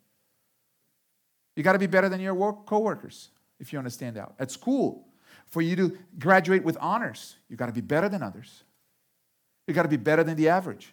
You 1.57 1.63
got 1.63 1.73
to 1.75 1.79
be 1.79 1.87
better 1.87 2.09
than 2.09 2.21
your 2.21 2.35
work 2.35 2.67
coworkers 2.67 3.31
if 3.61 3.73
you 3.73 3.79
want 3.79 3.87
to 3.87 3.91
stand 3.91 4.19
out. 4.19 4.35
At 4.39 4.51
school, 4.51 5.07
for 5.47 5.63
you 5.63 5.77
to 5.77 5.99
graduate 6.19 6.65
with 6.65 6.77
honors, 6.81 7.37
you 7.49 7.57
got 7.57 7.67
to 7.67 7.73
be 7.73 7.81
better 7.81 8.09
than 8.09 8.23
others. 8.23 8.65
You 9.67 9.75
got 9.75 9.83
to 9.83 9.89
be 9.89 9.97
better 9.97 10.25
than 10.25 10.37
the 10.37 10.49
average. 10.49 10.93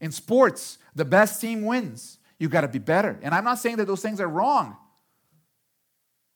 In 0.00 0.10
sports, 0.10 0.78
the 0.94 1.04
best 1.04 1.40
team 1.40 1.64
wins. 1.64 2.18
You 2.38 2.48
got 2.48 2.62
to 2.62 2.68
be 2.68 2.80
better. 2.80 3.18
And 3.22 3.34
I'm 3.34 3.44
not 3.44 3.58
saying 3.58 3.76
that 3.76 3.86
those 3.86 4.02
things 4.02 4.20
are 4.20 4.28
wrong. 4.28 4.76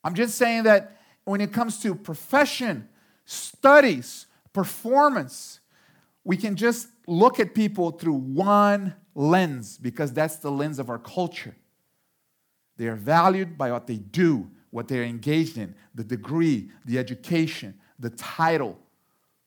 I'm 0.03 0.15
just 0.15 0.35
saying 0.35 0.63
that 0.63 0.97
when 1.25 1.41
it 1.41 1.51
comes 1.51 1.81
to 1.81 1.93
profession, 1.93 2.87
studies, 3.25 4.27
performance, 4.53 5.59
we 6.27 6.35
can 6.35 6.57
just 6.57 6.89
look 7.07 7.39
at 7.39 7.55
people 7.55 7.89
through 7.89 8.15
one 8.15 8.93
lens 9.15 9.77
because 9.77 10.11
that's 10.11 10.35
the 10.35 10.51
lens 10.51 10.77
of 10.77 10.89
our 10.89 10.99
culture. 10.99 11.55
They 12.75 12.87
are 12.87 12.97
valued 12.97 13.57
by 13.57 13.71
what 13.71 13.87
they 13.87 13.95
do, 13.95 14.51
what 14.69 14.89
they're 14.89 15.05
engaged 15.05 15.57
in, 15.57 15.73
the 15.95 16.03
degree, 16.03 16.69
the 16.83 16.99
education, 16.99 17.79
the 17.97 18.09
title, 18.09 18.77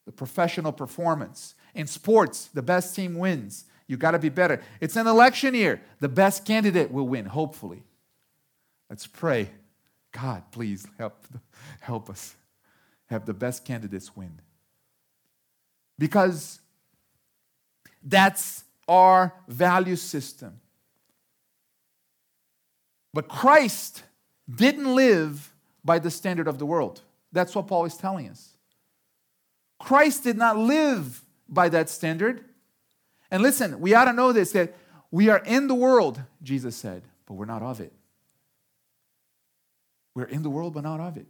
the 0.07 0.13
professional 0.13 0.73
performance. 0.73 1.55
In 1.75 1.87
sports, 1.87 2.47
the 2.47 2.63
best 2.63 2.97
team 2.97 3.15
wins. 3.15 3.67
You 3.87 3.99
got 3.99 4.13
to 4.13 4.19
be 4.19 4.31
better. 4.31 4.63
It's 4.81 4.97
an 4.97 5.07
election 5.07 5.53
year. 5.53 5.83
The 5.99 6.09
best 6.09 6.47
candidate 6.47 6.91
will 6.91 7.07
win, 7.07 7.27
hopefully. 7.27 7.85
Let's 8.89 9.07
pray. 9.07 9.51
God, 10.13 10.45
please 10.51 10.87
help, 10.99 11.27
help 11.81 12.09
us 12.09 12.37
have 13.11 13.27
the 13.27 13.35
best 13.35 13.67
candidates 13.67 14.17
win. 14.17 14.41
Because 15.99 16.61
that's 18.03 18.65
our 18.89 19.35
value 19.49 19.97
system. 19.97 20.61
But 23.13 23.29
Christ 23.29 24.03
didn't 24.53 24.95
live 24.95 25.53
by 25.85 25.99
the 25.99 26.11
standard 26.11 26.49
of 26.49 26.59
the 26.59 26.67
world. 26.67 27.03
That's 27.33 27.55
what 27.55 27.67
Paul 27.67 27.85
is 27.85 27.97
telling 27.97 28.29
us. 28.29 28.55
Christ 29.79 30.25
did 30.25 30.37
not 30.37 30.59
live 30.59 31.23
by 31.49 31.69
that 31.71 31.89
standard. 31.89 32.45
And 33.31 33.43
listen, 33.43 33.81
we 33.81 33.95
ought 33.95 34.05
to 34.05 34.13
know 34.13 34.33
this 34.33 34.53
that 34.53 34.77
we 35.11 35.29
are 35.29 35.43
in 35.45 35.67
the 35.67 35.75
world, 35.75 36.21
Jesus 36.43 36.77
said, 36.77 37.03
but 37.27 37.35
we're 37.35 37.47
not 37.47 37.63
of 37.63 37.81
it. 37.81 37.93
We're 40.15 40.25
in 40.25 40.43
the 40.43 40.51
world, 40.51 40.75
but 40.75 40.83
not 40.83 41.01
of 41.01 41.17
it. 41.17 41.27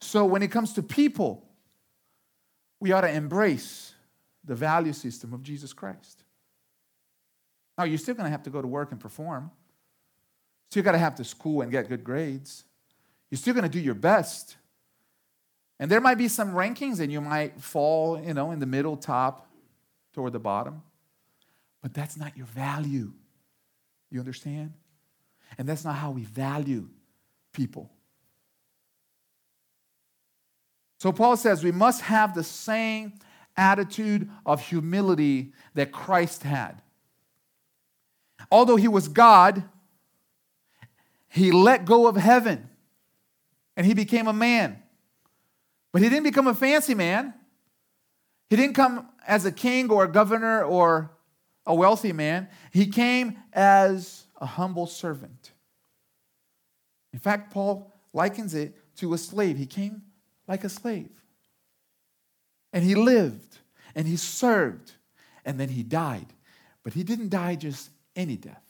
So 0.00 0.24
when 0.24 0.42
it 0.42 0.50
comes 0.50 0.72
to 0.74 0.82
people, 0.82 1.48
we 2.80 2.92
ought 2.92 3.02
to 3.02 3.10
embrace 3.10 3.91
the 4.44 4.54
value 4.54 4.92
system 4.92 5.32
of 5.32 5.42
Jesus 5.42 5.72
Christ. 5.72 6.24
Now, 7.78 7.84
you're 7.84 7.98
still 7.98 8.14
going 8.14 8.26
to 8.26 8.30
have 8.30 8.42
to 8.44 8.50
go 8.50 8.60
to 8.60 8.68
work 8.68 8.92
and 8.92 9.00
perform. 9.00 9.50
Still 10.70 10.82
got 10.82 10.92
to 10.92 10.98
have 10.98 11.14
to 11.16 11.24
school 11.24 11.62
and 11.62 11.70
get 11.70 11.88
good 11.88 12.04
grades. 12.04 12.64
You're 13.30 13.38
still 13.38 13.54
going 13.54 13.64
to 13.64 13.70
do 13.70 13.80
your 13.80 13.94
best. 13.94 14.56
And 15.78 15.90
there 15.90 16.00
might 16.00 16.18
be 16.18 16.28
some 16.28 16.52
rankings 16.52 17.00
and 17.00 17.10
you 17.10 17.20
might 17.20 17.60
fall, 17.60 18.22
you 18.22 18.34
know, 18.34 18.50
in 18.50 18.58
the 18.58 18.66
middle, 18.66 18.96
top, 18.96 19.48
toward 20.12 20.32
the 20.32 20.38
bottom. 20.38 20.82
But 21.82 21.94
that's 21.94 22.16
not 22.16 22.36
your 22.36 22.46
value. 22.46 23.12
You 24.10 24.20
understand? 24.20 24.74
And 25.58 25.68
that's 25.68 25.84
not 25.84 25.96
how 25.96 26.10
we 26.10 26.22
value 26.22 26.88
people. 27.52 27.90
So 31.00 31.10
Paul 31.10 31.36
says 31.36 31.64
we 31.64 31.72
must 31.72 32.02
have 32.02 32.34
the 32.34 32.44
same 32.44 33.14
attitude 33.56 34.30
of 34.46 34.66
humility 34.66 35.52
that 35.74 35.92
Christ 35.92 36.42
had. 36.42 36.80
Although 38.50 38.76
he 38.76 38.88
was 38.88 39.08
God, 39.08 39.64
he 41.28 41.50
let 41.50 41.84
go 41.84 42.06
of 42.06 42.16
heaven 42.16 42.68
and 43.76 43.86
he 43.86 43.94
became 43.94 44.26
a 44.26 44.32
man. 44.32 44.82
But 45.92 46.02
he 46.02 46.08
didn't 46.08 46.24
become 46.24 46.46
a 46.46 46.54
fancy 46.54 46.94
man. 46.94 47.34
He 48.50 48.56
didn't 48.56 48.74
come 48.74 49.08
as 49.26 49.44
a 49.44 49.52
king 49.52 49.90
or 49.90 50.04
a 50.04 50.08
governor 50.08 50.62
or 50.62 51.10
a 51.64 51.74
wealthy 51.74 52.12
man. 52.12 52.48
He 52.70 52.86
came 52.86 53.38
as 53.52 54.26
a 54.40 54.46
humble 54.46 54.86
servant. 54.86 55.52
In 57.12 57.18
fact, 57.18 57.52
Paul 57.52 57.94
likens 58.12 58.54
it 58.54 58.76
to 58.96 59.14
a 59.14 59.18
slave. 59.18 59.56
He 59.56 59.66
came 59.66 60.02
like 60.48 60.64
a 60.64 60.68
slave. 60.68 61.21
And 62.72 62.84
he 62.84 62.94
lived 62.94 63.58
and 63.94 64.06
he 64.06 64.16
served 64.16 64.92
and 65.44 65.58
then 65.58 65.68
he 65.68 65.82
died. 65.82 66.26
But 66.82 66.94
he 66.94 67.04
didn't 67.04 67.28
die 67.28 67.54
just 67.54 67.90
any 68.14 68.36
death, 68.36 68.62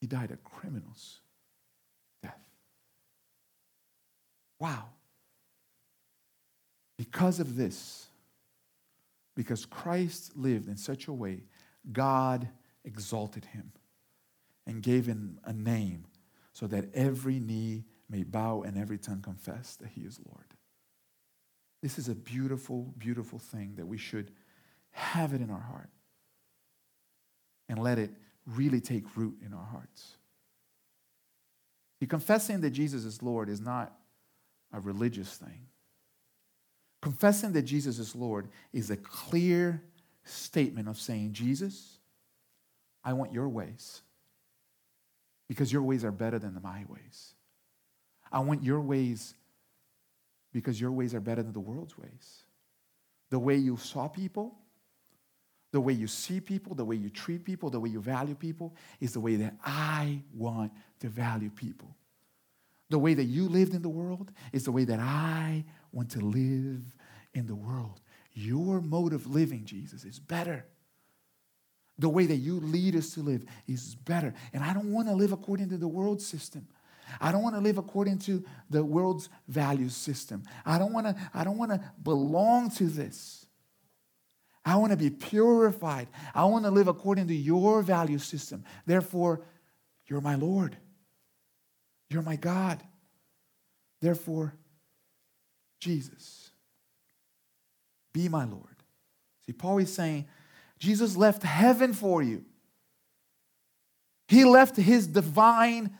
he 0.00 0.06
died 0.06 0.30
a 0.30 0.36
criminal's 0.36 1.20
death. 2.22 2.38
Wow. 4.58 4.84
Because 6.98 7.40
of 7.40 7.56
this, 7.56 8.06
because 9.34 9.66
Christ 9.66 10.36
lived 10.36 10.68
in 10.68 10.78
such 10.78 11.08
a 11.08 11.12
way, 11.12 11.42
God 11.92 12.48
exalted 12.84 13.44
him 13.44 13.72
and 14.66 14.82
gave 14.82 15.06
him 15.06 15.38
a 15.44 15.52
name 15.52 16.06
so 16.52 16.66
that 16.66 16.86
every 16.94 17.38
knee 17.38 17.84
may 18.08 18.22
bow 18.22 18.62
and 18.62 18.78
every 18.78 18.96
tongue 18.96 19.20
confess 19.20 19.76
that 19.76 19.88
he 19.88 20.02
is 20.02 20.18
Lord. 20.24 20.55
This 21.86 22.00
is 22.00 22.08
a 22.08 22.16
beautiful, 22.16 22.92
beautiful 22.98 23.38
thing 23.38 23.74
that 23.76 23.86
we 23.86 23.96
should 23.96 24.32
have 24.90 25.32
it 25.32 25.40
in 25.40 25.50
our 25.50 25.60
heart 25.60 25.88
and 27.68 27.78
let 27.78 27.96
it 27.96 28.10
really 28.44 28.80
take 28.80 29.16
root 29.16 29.36
in 29.46 29.54
our 29.54 29.64
hearts. 29.64 30.16
See, 32.00 32.06
confessing 32.08 32.60
that 32.62 32.70
Jesus 32.70 33.04
is 33.04 33.22
Lord 33.22 33.48
is 33.48 33.60
not 33.60 33.96
a 34.72 34.80
religious 34.80 35.36
thing. 35.36 35.68
Confessing 37.02 37.52
that 37.52 37.62
Jesus 37.62 38.00
is 38.00 38.16
Lord 38.16 38.48
is 38.72 38.90
a 38.90 38.96
clear 38.96 39.80
statement 40.24 40.88
of 40.88 40.98
saying, 40.98 41.34
Jesus, 41.34 41.98
I 43.04 43.12
want 43.12 43.32
your 43.32 43.48
ways 43.48 44.02
because 45.46 45.72
your 45.72 45.82
ways 45.82 46.04
are 46.04 46.10
better 46.10 46.40
than 46.40 46.58
my 46.60 46.84
ways. 46.88 47.34
I 48.32 48.40
want 48.40 48.64
your 48.64 48.80
ways 48.80 49.36
because 50.56 50.80
your 50.80 50.90
ways 50.90 51.14
are 51.14 51.20
better 51.20 51.42
than 51.42 51.52
the 51.52 51.60
world's 51.60 51.98
ways. 51.98 52.44
The 53.28 53.38
way 53.38 53.56
you 53.56 53.76
saw 53.76 54.08
people, 54.08 54.56
the 55.70 55.82
way 55.82 55.92
you 55.92 56.06
see 56.06 56.40
people, 56.40 56.74
the 56.74 56.84
way 56.84 56.96
you 56.96 57.10
treat 57.10 57.44
people, 57.44 57.68
the 57.68 57.78
way 57.78 57.90
you 57.90 58.00
value 58.00 58.34
people 58.34 58.74
is 58.98 59.12
the 59.12 59.20
way 59.20 59.36
that 59.36 59.54
I 59.62 60.22
want 60.32 60.72
to 61.00 61.08
value 61.08 61.50
people. 61.50 61.94
The 62.88 62.98
way 62.98 63.12
that 63.12 63.24
you 63.24 63.50
lived 63.50 63.74
in 63.74 63.82
the 63.82 63.90
world 63.90 64.32
is 64.54 64.64
the 64.64 64.72
way 64.72 64.84
that 64.84 64.98
I 64.98 65.66
want 65.92 66.12
to 66.12 66.20
live 66.20 66.82
in 67.34 67.46
the 67.46 67.54
world. 67.54 68.00
Your 68.32 68.80
mode 68.80 69.12
of 69.12 69.26
living, 69.26 69.66
Jesus, 69.66 70.04
is 70.04 70.18
better. 70.18 70.64
The 71.98 72.08
way 72.08 72.24
that 72.24 72.36
you 72.36 72.60
lead 72.60 72.96
us 72.96 73.10
to 73.10 73.20
live 73.20 73.44
is 73.68 73.94
better. 73.94 74.32
And 74.54 74.64
I 74.64 74.72
don't 74.72 74.90
want 74.90 75.08
to 75.08 75.14
live 75.14 75.32
according 75.32 75.68
to 75.68 75.76
the 75.76 75.86
world 75.86 76.22
system. 76.22 76.66
I 77.20 77.32
don't 77.32 77.42
want 77.42 77.54
to 77.54 77.60
live 77.60 77.78
according 77.78 78.18
to 78.20 78.44
the 78.70 78.84
world's 78.84 79.28
value 79.48 79.88
system. 79.88 80.42
I 80.64 80.78
don't 80.78 80.92
want 80.92 81.06
to 81.06 81.16
I 81.34 81.44
don't 81.44 81.58
want 81.58 81.72
to 81.72 81.80
belong 82.02 82.70
to 82.72 82.86
this. 82.86 83.46
I 84.64 84.76
want 84.76 84.90
to 84.90 84.96
be 84.96 85.10
purified. 85.10 86.08
I 86.34 86.44
want 86.46 86.64
to 86.64 86.70
live 86.70 86.88
according 86.88 87.28
to 87.28 87.34
your 87.34 87.82
value 87.82 88.18
system. 88.18 88.64
Therefore, 88.84 89.42
you're 90.06 90.20
my 90.20 90.34
Lord. 90.34 90.76
You're 92.10 92.22
my 92.22 92.36
God. 92.36 92.82
Therefore, 94.00 94.54
Jesus, 95.80 96.50
be 98.12 98.28
my 98.28 98.44
Lord. 98.44 98.64
See, 99.46 99.52
Paul 99.52 99.78
is 99.78 99.92
saying, 99.92 100.26
Jesus 100.78 101.16
left 101.16 101.42
heaven 101.42 101.92
for 101.92 102.22
you. 102.22 102.44
He 104.28 104.44
left 104.44 104.76
his 104.76 105.06
divine 105.06 105.96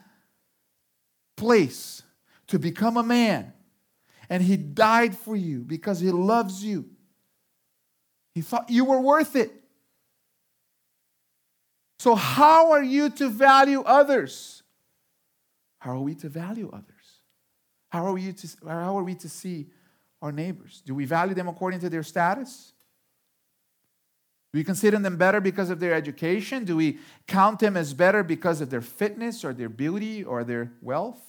place 1.37 2.03
to 2.47 2.59
become 2.59 2.97
a 2.97 3.03
man. 3.03 3.53
And 4.29 4.43
he 4.43 4.57
died 4.57 5.15
for 5.15 5.37
you 5.37 5.59
because 5.59 6.01
he 6.01 6.11
loves 6.11 6.63
you. 6.63 6.89
He 8.35 8.41
thought 8.41 8.69
you 8.69 8.83
were 8.83 8.99
worth 8.99 9.37
it. 9.37 9.51
So, 11.99 12.13
how 12.13 12.73
are 12.73 12.83
you 12.83 13.09
to 13.11 13.29
value 13.29 13.81
others? 13.81 14.63
How 15.79 15.91
are 15.91 16.01
we 16.01 16.15
to 16.15 16.29
value 16.29 16.69
others? 16.71 16.85
How 17.89 18.05
are 18.05 18.13
we 18.13 18.33
to, 18.33 18.47
how 18.67 18.97
are 18.97 19.03
we 19.03 19.15
to 19.15 19.29
see 19.29 19.67
our 20.21 20.31
neighbors? 20.31 20.81
Do 20.85 20.93
we 20.93 21.05
value 21.05 21.33
them 21.33 21.47
according 21.47 21.79
to 21.81 21.89
their 21.89 22.03
status? 22.03 22.73
We 24.57 24.63
consider 24.63 24.97
them 24.97 25.17
better 25.17 25.39
because 25.39 25.69
of 25.69 25.79
their 25.79 25.93
education? 25.93 26.65
Do 26.65 26.77
we 26.77 26.97
count 27.27 27.59
them 27.59 27.77
as 27.77 27.93
better 27.93 28.23
because 28.23 28.59
of 28.59 28.71
their 28.71 28.81
fitness 28.81 29.45
or 29.45 29.53
their 29.53 29.69
beauty 29.69 30.23
or 30.23 30.43
their 30.43 30.71
wealth? 30.81 31.21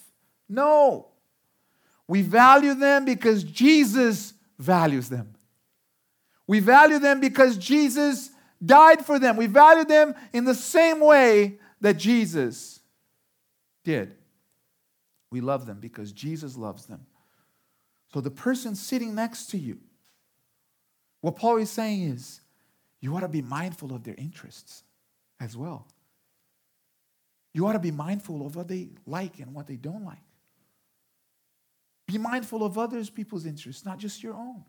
No. 0.48 1.08
We 2.06 2.22
value 2.22 2.72
them 2.72 3.04
because 3.04 3.44
Jesus 3.44 4.32
values 4.58 5.10
them. 5.10 5.34
We 6.46 6.60
value 6.60 6.98
them 6.98 7.20
because 7.20 7.58
Jesus 7.58 8.30
died 8.64 9.04
for 9.04 9.18
them. 9.18 9.36
We 9.36 9.46
value 9.46 9.84
them 9.84 10.14
in 10.32 10.46
the 10.46 10.54
same 10.54 10.98
way 10.98 11.58
that 11.82 11.98
Jesus 11.98 12.80
did. 13.84 14.16
We 15.30 15.42
love 15.42 15.66
them 15.66 15.80
because 15.80 16.12
Jesus 16.12 16.56
loves 16.56 16.86
them. 16.86 17.04
So 18.10 18.22
the 18.22 18.30
person 18.30 18.74
sitting 18.74 19.14
next 19.14 19.50
to 19.50 19.58
you, 19.58 19.80
what 21.20 21.36
Paul 21.36 21.58
is 21.58 21.68
saying 21.68 22.04
is, 22.04 22.40
you 23.00 23.14
ought 23.14 23.20
to 23.20 23.28
be 23.28 23.42
mindful 23.42 23.92
of 23.94 24.04
their 24.04 24.14
interests 24.16 24.84
as 25.40 25.56
well. 25.56 25.86
You 27.54 27.66
ought 27.66 27.72
to 27.72 27.78
be 27.78 27.90
mindful 27.90 28.46
of 28.46 28.56
what 28.56 28.68
they 28.68 28.88
like 29.06 29.38
and 29.38 29.54
what 29.54 29.66
they 29.66 29.76
don't 29.76 30.04
like. 30.04 30.18
Be 32.06 32.18
mindful 32.18 32.64
of 32.64 32.78
others 32.78 33.10
people's 33.10 33.46
interests, 33.46 33.84
not 33.84 33.98
just 33.98 34.22
your 34.22 34.34
own. 34.34 34.64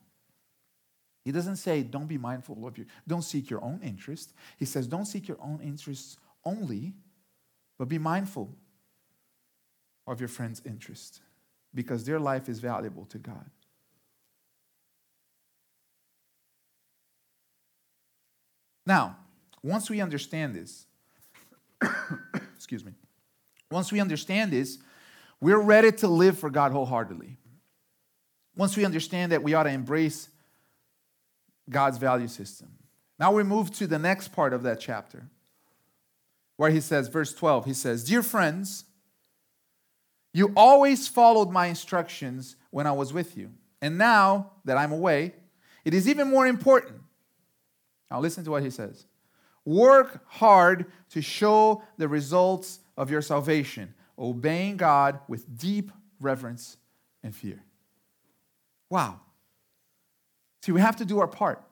He 1.25 1.31
doesn't 1.31 1.57
say 1.57 1.83
don't 1.83 2.07
be 2.07 2.17
mindful 2.17 2.65
of 2.65 2.77
your 2.77 2.87
don't 3.07 3.21
seek 3.21 3.49
your 3.49 3.63
own 3.63 3.79
interest. 3.83 4.33
He 4.57 4.65
says 4.65 4.87
don't 4.87 5.05
seek 5.05 5.27
your 5.27 5.37
own 5.41 5.59
interests 5.61 6.17
only, 6.45 6.93
but 7.77 7.87
be 7.87 7.97
mindful 7.97 8.55
of 10.07 10.19
your 10.19 10.29
friend's 10.29 10.61
interest 10.65 11.21
because 11.73 12.03
their 12.03 12.19
life 12.19 12.49
is 12.49 12.59
valuable 12.59 13.05
to 13.05 13.17
God. 13.17 13.49
Now, 18.89 19.17
once 19.61 19.87
we 19.87 20.01
understand 20.01 20.55
this, 20.55 20.87
excuse 22.55 22.83
me, 22.83 22.93
once 23.69 23.91
we 23.91 23.99
understand 23.99 24.49
this, 24.49 24.79
we're 25.39 25.61
ready 25.61 25.91
to 25.91 26.07
live 26.07 26.39
for 26.39 26.49
God 26.49 26.71
wholeheartedly. 26.71 27.37
Once 28.55 28.75
we 28.75 28.85
understand 28.85 29.31
that 29.31 29.43
we 29.43 29.53
ought 29.53 29.63
to 29.63 29.69
embrace 29.69 30.29
God's 31.69 31.99
value 31.99 32.27
system. 32.27 32.69
Now 33.19 33.31
we 33.31 33.43
move 33.43 33.69
to 33.73 33.85
the 33.85 33.99
next 33.99 34.29
part 34.29 34.53
of 34.53 34.63
that 34.63 34.79
chapter 34.79 35.27
where 36.57 36.71
he 36.71 36.81
says, 36.81 37.09
verse 37.09 37.31
12, 37.31 37.65
he 37.65 37.73
says, 37.73 38.03
Dear 38.03 38.23
friends, 38.23 38.85
you 40.33 40.51
always 40.57 41.07
followed 41.07 41.51
my 41.51 41.67
instructions 41.67 42.55
when 42.71 42.87
I 42.87 42.93
was 42.93 43.13
with 43.13 43.37
you. 43.37 43.51
And 43.83 43.99
now 43.99 44.53
that 44.65 44.77
I'm 44.77 44.91
away, 44.91 45.35
it 45.85 45.93
is 45.93 46.09
even 46.09 46.27
more 46.27 46.47
important. 46.47 47.01
Now 48.09 48.19
listen 48.19 48.43
to 48.45 48.51
what 48.51 48.63
he 48.63 48.69
says. 48.69 49.05
Work 49.65 50.23
hard 50.27 50.85
to 51.11 51.21
show 51.21 51.83
the 51.97 52.07
results 52.07 52.79
of 52.97 53.11
your 53.11 53.21
salvation 53.21 53.93
obeying 54.17 54.77
God 54.77 55.19
with 55.27 55.57
deep 55.57 55.91
reverence 56.19 56.77
and 57.23 57.35
fear. 57.35 57.63
Wow. 58.89 59.21
See, 60.63 60.71
we 60.71 60.81
have 60.81 60.97
to 60.97 61.05
do 61.05 61.19
our 61.19 61.27
part. 61.27 61.63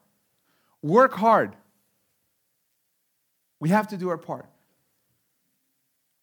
Work 0.82 1.14
hard. 1.14 1.56
We 3.60 3.70
have 3.70 3.88
to 3.90 3.98
do 3.98 4.10
our 4.10 4.18
part. 4.18 4.46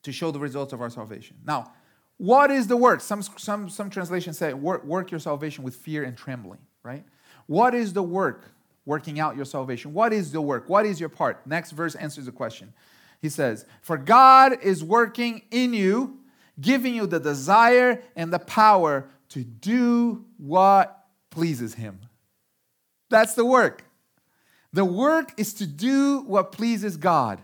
to 0.04 0.12
show 0.12 0.30
the 0.30 0.38
results 0.38 0.72
of 0.72 0.80
our 0.80 0.90
salvation. 0.90 1.36
Now, 1.44 1.72
what 2.18 2.50
is 2.50 2.68
the 2.68 2.76
work? 2.76 3.00
Some, 3.00 3.22
some, 3.22 3.68
some 3.68 3.90
translations 3.90 4.38
say 4.38 4.54
work, 4.54 4.84
work 4.84 5.10
your 5.10 5.18
salvation 5.18 5.64
with 5.64 5.74
fear 5.74 6.04
and 6.04 6.16
trembling, 6.16 6.60
right? 6.82 7.04
What 7.46 7.74
is 7.74 7.92
the 7.92 8.02
work 8.02 8.53
working 8.86 9.20
out 9.20 9.36
your 9.36 9.44
salvation? 9.44 9.92
What 9.92 10.12
is 10.12 10.32
the 10.32 10.40
work? 10.40 10.68
What 10.68 10.86
is 10.86 11.00
your 11.00 11.08
part? 11.08 11.46
Next 11.46 11.70
verse 11.72 11.94
answers 11.94 12.26
the 12.26 12.32
question. 12.32 12.72
He 13.20 13.28
says, 13.28 13.64
For 13.80 13.96
God 13.96 14.62
is 14.62 14.84
working 14.84 15.42
in 15.50 15.72
you, 15.72 16.18
giving 16.60 16.94
you 16.94 17.06
the 17.06 17.20
desire 17.20 18.02
and 18.14 18.32
the 18.32 18.38
power 18.38 19.08
to 19.30 19.42
do 19.44 20.24
what 20.36 21.06
pleases 21.30 21.74
Him. 21.74 22.00
That's 23.10 23.34
the 23.34 23.44
work. 23.44 23.84
The 24.72 24.84
work 24.84 25.32
is 25.36 25.54
to 25.54 25.66
do 25.66 26.20
what 26.26 26.52
pleases 26.52 26.96
God, 26.96 27.40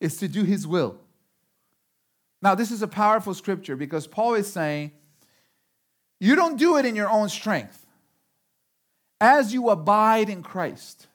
is 0.00 0.16
to 0.18 0.28
do 0.28 0.44
His 0.44 0.66
will. 0.66 0.98
Now, 2.40 2.54
this 2.54 2.70
is 2.70 2.82
a 2.82 2.88
powerful 2.88 3.34
scripture 3.34 3.76
because 3.76 4.06
Paul 4.06 4.34
is 4.34 4.52
saying, 4.52 4.92
you 6.20 6.36
don't 6.36 6.58
do 6.58 6.76
it 6.76 6.86
in 6.86 6.96
your 6.96 7.10
own 7.10 7.28
strength. 7.28 7.83
As 9.20 9.54
you 9.54 9.70
abide 9.70 10.28
in 10.28 10.42
Christ, 10.42 11.06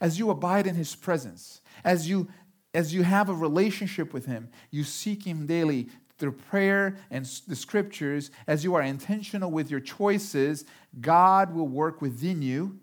as 0.00 0.18
you 0.18 0.30
abide 0.30 0.66
in 0.66 0.74
his 0.74 0.94
presence, 0.94 1.60
as 1.84 2.08
you 2.08 2.28
as 2.72 2.94
you 2.94 3.02
have 3.02 3.28
a 3.28 3.34
relationship 3.34 4.12
with 4.12 4.26
him, 4.26 4.48
you 4.70 4.84
seek 4.84 5.26
him 5.26 5.46
daily 5.46 5.88
through 6.18 6.32
prayer 6.32 6.96
and 7.10 7.24
the 7.48 7.56
scriptures, 7.56 8.30
as 8.46 8.62
you 8.62 8.74
are 8.74 8.82
intentional 8.82 9.50
with 9.50 9.70
your 9.70 9.80
choices, 9.80 10.64
God 11.00 11.52
will 11.52 11.66
work 11.66 12.00
within 12.00 12.42
you 12.42 12.78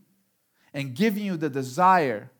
and 0.73 0.93
give 0.93 1.17
you 1.17 1.37
the 1.37 1.49
desire 1.49 2.31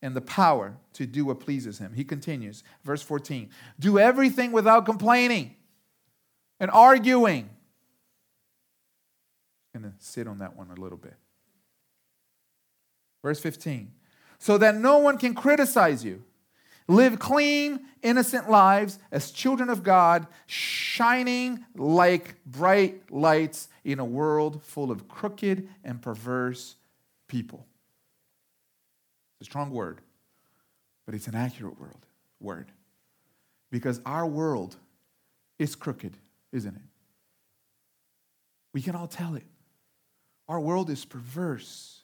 and 0.00 0.14
the 0.16 0.20
power 0.20 0.76
to 0.94 1.04
do 1.04 1.26
what 1.26 1.40
pleases 1.40 1.78
him. 1.78 1.92
He 1.94 2.04
continues, 2.04 2.62
verse 2.84 3.02
14 3.02 3.50
do 3.78 3.98
everything 3.98 4.52
without 4.52 4.86
complaining 4.86 5.56
and 6.58 6.70
arguing. 6.70 7.50
I'm 9.74 9.82
going 9.82 9.92
to 9.92 10.04
sit 10.04 10.26
on 10.26 10.38
that 10.38 10.56
one 10.56 10.70
a 10.70 10.80
little 10.80 10.98
bit. 10.98 11.14
Verse 13.22 13.40
15 13.40 13.92
so 14.40 14.56
that 14.56 14.74
no 14.74 14.98
one 14.98 15.18
can 15.18 15.34
criticize 15.34 16.02
you. 16.02 16.24
Live 16.88 17.20
clean, 17.20 17.80
innocent 18.02 18.50
lives 18.50 18.98
as 19.12 19.30
children 19.30 19.68
of 19.68 19.84
God, 19.84 20.26
shining 20.46 21.64
like 21.76 22.34
bright 22.44 23.12
lights 23.12 23.68
in 23.84 24.00
a 24.00 24.04
world 24.04 24.64
full 24.64 24.90
of 24.90 25.06
crooked 25.06 25.68
and 25.84 26.02
perverse 26.02 26.74
people 27.28 27.64
It's 29.38 29.46
a 29.46 29.50
strong 29.50 29.70
word, 29.70 30.00
but 31.06 31.14
it's 31.14 31.28
an 31.28 31.36
accurate 31.36 31.78
word. 31.78 31.94
Word. 32.40 32.72
Because 33.70 34.00
our 34.04 34.26
world 34.26 34.74
is 35.58 35.76
crooked, 35.76 36.16
isn't 36.50 36.74
it? 36.74 36.82
We 38.72 38.80
can 38.80 38.96
all 38.96 39.06
tell 39.06 39.34
it. 39.34 39.46
Our 40.48 40.58
world 40.58 40.90
is 40.90 41.04
perverse. 41.04 41.99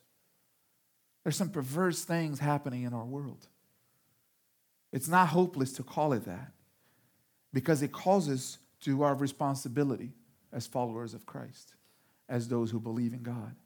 There's 1.27 1.35
some 1.35 1.51
perverse 1.51 2.05
things 2.05 2.39
happening 2.39 2.85
in 2.85 2.95
our 2.95 3.05
world. 3.05 3.49
It's 4.93 5.09
not 5.09 5.27
hopeless 5.27 5.73
to 5.73 5.83
call 5.83 6.13
it 6.13 6.25
that 6.27 6.53
because 7.53 7.83
it 7.83 7.91
calls 7.91 8.29
us 8.29 8.59
to 8.83 9.03
our 9.03 9.17
responsibility 9.17 10.13
as 10.53 10.69
followers 10.69 11.15
of 11.15 11.27
Christ, 11.27 11.75
as 12.29 12.47
those 12.47 12.71
who 12.71 12.79
believe 12.79 13.13
in 13.13 13.25
God. 13.25 13.57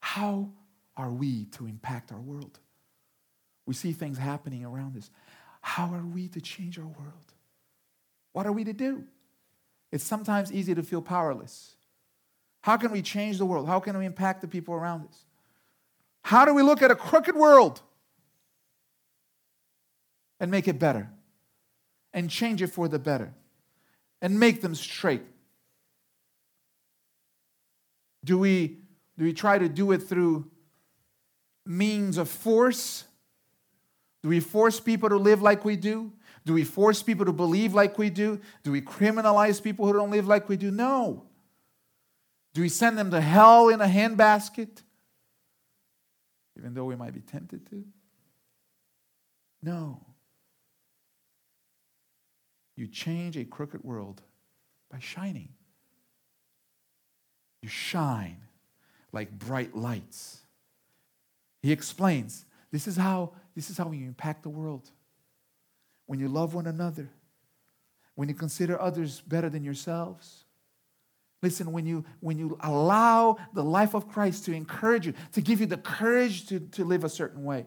How 0.00 0.50
are 0.96 1.12
we 1.12 1.44
to 1.52 1.66
impact 1.68 2.10
our 2.10 2.20
world? 2.20 2.58
We 3.64 3.74
see 3.74 3.92
things 3.92 4.18
happening 4.18 4.64
around 4.64 4.96
us. 4.96 5.10
How 5.60 5.94
are 5.94 6.04
we 6.04 6.26
to 6.26 6.40
change 6.40 6.76
our 6.76 6.86
world? 6.86 7.34
What 8.32 8.46
are 8.46 8.52
we 8.52 8.64
to 8.64 8.72
do? 8.72 9.04
It's 9.92 10.02
sometimes 10.02 10.52
easy 10.52 10.74
to 10.74 10.82
feel 10.82 11.02
powerless. 11.02 11.76
How 12.62 12.78
can 12.78 12.90
we 12.90 13.00
change 13.00 13.38
the 13.38 13.46
world? 13.46 13.68
How 13.68 13.78
can 13.78 13.96
we 13.96 14.06
impact 14.06 14.40
the 14.40 14.48
people 14.48 14.74
around 14.74 15.06
us? 15.06 15.24
How 16.22 16.44
do 16.44 16.54
we 16.54 16.62
look 16.62 16.82
at 16.82 16.90
a 16.90 16.96
crooked 16.96 17.34
world 17.34 17.82
and 20.40 20.50
make 20.50 20.68
it 20.68 20.78
better 20.78 21.10
and 22.12 22.30
change 22.30 22.62
it 22.62 22.68
for 22.68 22.88
the 22.88 22.98
better 22.98 23.34
and 24.20 24.38
make 24.38 24.62
them 24.62 24.74
straight? 24.74 25.22
Do 28.24 28.38
we, 28.38 28.78
do 29.18 29.24
we 29.24 29.32
try 29.32 29.58
to 29.58 29.68
do 29.68 29.92
it 29.92 29.98
through 29.98 30.48
means 31.66 32.18
of 32.18 32.28
force? 32.28 33.04
Do 34.22 34.28
we 34.28 34.40
force 34.40 34.78
people 34.78 35.08
to 35.08 35.16
live 35.16 35.42
like 35.42 35.64
we 35.64 35.76
do? 35.76 36.12
Do 36.44 36.54
we 36.54 36.64
force 36.64 37.02
people 37.02 37.26
to 37.26 37.32
believe 37.32 37.74
like 37.74 37.98
we 37.98 38.10
do? 38.10 38.40
Do 38.62 38.72
we 38.72 38.80
criminalize 38.80 39.62
people 39.62 39.86
who 39.86 39.92
don't 39.92 40.10
live 40.10 40.26
like 40.26 40.48
we 40.48 40.56
do? 40.56 40.70
No. 40.70 41.24
Do 42.54 42.62
we 42.62 42.68
send 42.68 42.98
them 42.98 43.10
to 43.10 43.20
hell 43.20 43.68
in 43.68 43.80
a 43.80 43.86
handbasket? 43.86 44.82
Even 46.58 46.74
though 46.74 46.84
we 46.84 46.96
might 46.96 47.14
be 47.14 47.20
tempted 47.20 47.68
to? 47.70 47.84
No. 49.62 50.00
You 52.76 52.86
change 52.86 53.36
a 53.36 53.44
crooked 53.44 53.84
world 53.84 54.22
by 54.90 54.98
shining. 54.98 55.48
You 57.62 57.68
shine 57.68 58.38
like 59.12 59.30
bright 59.30 59.76
lights. 59.76 60.40
He 61.62 61.70
explains 61.70 62.44
this 62.70 62.88
is 62.88 62.96
how 62.96 63.32
this 63.54 63.70
is 63.70 63.78
how 63.78 63.90
you 63.92 64.06
impact 64.06 64.42
the 64.42 64.48
world. 64.48 64.90
When 66.06 66.18
you 66.18 66.28
love 66.28 66.54
one 66.54 66.66
another, 66.66 67.08
when 68.14 68.28
you 68.28 68.34
consider 68.34 68.80
others 68.80 69.20
better 69.20 69.48
than 69.48 69.62
yourselves. 69.62 70.44
Listen, 71.42 71.72
when 71.72 71.86
you 71.86 72.04
when 72.20 72.38
you 72.38 72.56
allow 72.60 73.36
the 73.52 73.64
life 73.64 73.94
of 73.94 74.08
Christ 74.08 74.44
to 74.44 74.52
encourage 74.52 75.06
you, 75.06 75.14
to 75.32 75.40
give 75.40 75.60
you 75.60 75.66
the 75.66 75.76
courage 75.76 76.46
to, 76.46 76.60
to 76.60 76.84
live 76.84 77.04
a 77.04 77.08
certain 77.08 77.42
way 77.44 77.66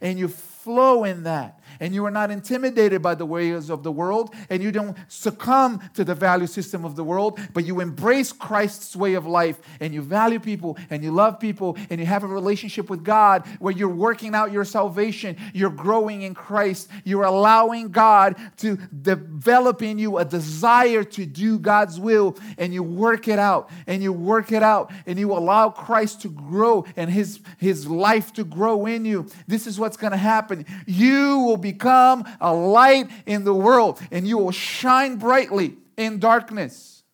and 0.00 0.18
you 0.18 0.28
flow 0.66 1.04
in 1.04 1.22
that. 1.22 1.60
And 1.78 1.94
you 1.94 2.04
are 2.06 2.10
not 2.10 2.32
intimidated 2.32 3.00
by 3.02 3.14
the 3.14 3.24
ways 3.24 3.70
of 3.70 3.84
the 3.84 3.92
world 3.92 4.34
and 4.50 4.62
you 4.62 4.72
don't 4.72 4.96
succumb 5.08 5.80
to 5.94 6.04
the 6.04 6.14
value 6.14 6.46
system 6.46 6.86
of 6.86 6.96
the 6.96 7.04
world 7.04 7.38
but 7.52 7.66
you 7.66 7.80
embrace 7.80 8.32
Christ's 8.32 8.96
way 8.96 9.12
of 9.12 9.26
life 9.26 9.60
and 9.78 9.92
you 9.92 10.00
value 10.00 10.40
people 10.40 10.78
and 10.88 11.04
you 11.04 11.12
love 11.12 11.38
people 11.38 11.76
and 11.90 12.00
you 12.00 12.06
have 12.06 12.24
a 12.24 12.26
relationship 12.26 12.88
with 12.88 13.04
God 13.04 13.46
where 13.58 13.74
you're 13.74 13.90
working 13.90 14.34
out 14.34 14.52
your 14.52 14.64
salvation. 14.64 15.36
You're 15.52 15.70
growing 15.70 16.22
in 16.22 16.34
Christ. 16.34 16.88
You're 17.04 17.24
allowing 17.24 17.90
God 17.90 18.36
to 18.58 18.76
develop 19.02 19.82
in 19.82 19.98
you 19.98 20.16
a 20.16 20.24
desire 20.24 21.04
to 21.04 21.26
do 21.26 21.58
God's 21.58 22.00
will 22.00 22.38
and 22.58 22.72
you 22.72 22.82
work 22.82 23.28
it 23.28 23.38
out 23.38 23.70
and 23.86 24.02
you 24.02 24.12
work 24.12 24.50
it 24.50 24.62
out 24.62 24.90
and 25.04 25.18
you 25.18 25.32
allow 25.32 25.68
Christ 25.68 26.22
to 26.22 26.28
grow 26.28 26.86
and 26.96 27.10
his 27.10 27.38
his 27.58 27.86
life 27.86 28.32
to 28.32 28.44
grow 28.44 28.86
in 28.86 29.04
you. 29.04 29.26
This 29.46 29.66
is 29.66 29.76
is 29.76 29.80
what's 29.86 29.96
going 29.96 30.10
to 30.10 30.16
happen. 30.16 30.66
You 30.84 31.38
will 31.38 31.56
become 31.56 32.24
a 32.40 32.52
light 32.52 33.08
in 33.24 33.44
the 33.44 33.54
world 33.54 34.00
and 34.10 34.26
you 34.26 34.36
will 34.36 34.50
shine 34.50 35.14
brightly 35.14 35.76
in 35.96 36.18
darkness. 36.18 37.04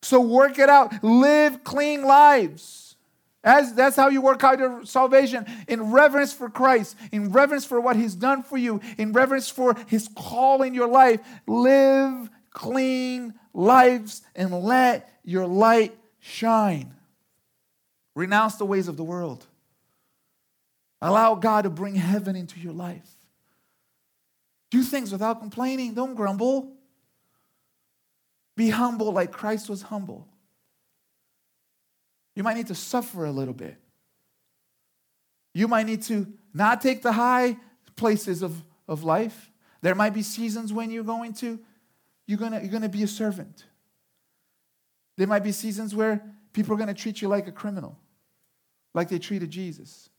So 0.00 0.22
work 0.22 0.58
it 0.58 0.70
out. 0.70 1.04
Live 1.04 1.64
clean 1.64 2.02
lives. 2.02 2.96
As, 3.44 3.74
that's 3.74 3.94
how 3.94 4.08
you 4.08 4.22
work 4.22 4.42
out 4.42 4.58
your 4.58 4.86
salvation 4.86 5.44
in 5.68 5.92
reverence 5.92 6.32
for 6.32 6.48
Christ, 6.48 6.96
in 7.12 7.30
reverence 7.30 7.66
for 7.66 7.78
what 7.78 7.96
He's 7.96 8.14
done 8.14 8.42
for 8.42 8.56
you, 8.56 8.80
in 8.96 9.12
reverence 9.12 9.50
for 9.50 9.76
His 9.86 10.08
call 10.16 10.62
in 10.62 10.72
your 10.72 10.88
life. 10.88 11.20
Live 11.46 12.30
clean 12.52 13.34
lives 13.52 14.22
and 14.34 14.62
let 14.62 15.10
your 15.24 15.46
light 15.46 15.94
shine. 16.20 16.94
Renounce 18.14 18.56
the 18.56 18.64
ways 18.64 18.88
of 18.88 18.96
the 18.96 19.04
world. 19.04 19.44
Allow 21.00 21.36
God 21.36 21.62
to 21.62 21.70
bring 21.70 21.94
heaven 21.94 22.34
into 22.34 22.58
your 22.58 22.72
life. 22.72 23.08
Do 24.70 24.82
things 24.82 25.12
without 25.12 25.40
complaining. 25.40 25.94
Don't 25.94 26.14
grumble. 26.14 26.72
Be 28.56 28.70
humble 28.70 29.12
like 29.12 29.30
Christ 29.30 29.68
was 29.68 29.82
humble. 29.82 30.26
You 32.34 32.42
might 32.42 32.56
need 32.56 32.66
to 32.68 32.74
suffer 32.74 33.24
a 33.24 33.30
little 33.30 33.54
bit. 33.54 33.76
You 35.54 35.68
might 35.68 35.86
need 35.86 36.02
to 36.04 36.26
not 36.52 36.80
take 36.80 37.02
the 37.02 37.12
high 37.12 37.56
places 37.96 38.42
of, 38.42 38.62
of 38.86 39.04
life. 39.04 39.50
There 39.80 39.94
might 39.94 40.14
be 40.14 40.22
seasons 40.22 40.72
when 40.72 40.90
you're 40.90 41.04
going 41.04 41.34
to, 41.34 41.58
you're 42.26 42.38
gonna, 42.38 42.60
you're 42.60 42.70
gonna 42.70 42.88
be 42.88 43.02
a 43.02 43.08
servant. 43.08 43.64
There 45.16 45.26
might 45.26 45.42
be 45.42 45.52
seasons 45.52 45.94
where 45.94 46.22
people 46.52 46.74
are 46.74 46.76
gonna 46.76 46.94
treat 46.94 47.22
you 47.22 47.28
like 47.28 47.46
a 47.48 47.52
criminal, 47.52 47.98
like 48.94 49.08
they 49.08 49.18
treated 49.18 49.50
Jesus. 49.50 50.10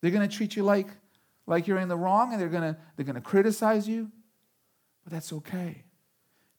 They're 0.00 0.10
going 0.10 0.28
to 0.28 0.34
treat 0.34 0.56
you 0.56 0.62
like, 0.62 0.88
like 1.46 1.66
you're 1.66 1.78
in 1.78 1.88
the 1.88 1.96
wrong 1.96 2.32
and 2.32 2.40
they're 2.40 2.48
going 2.48 2.74
to 2.74 2.78
they're 2.96 3.04
going 3.04 3.16
to 3.16 3.20
criticize 3.20 3.88
you. 3.88 4.10
But 5.04 5.12
that's 5.12 5.32
okay. 5.32 5.84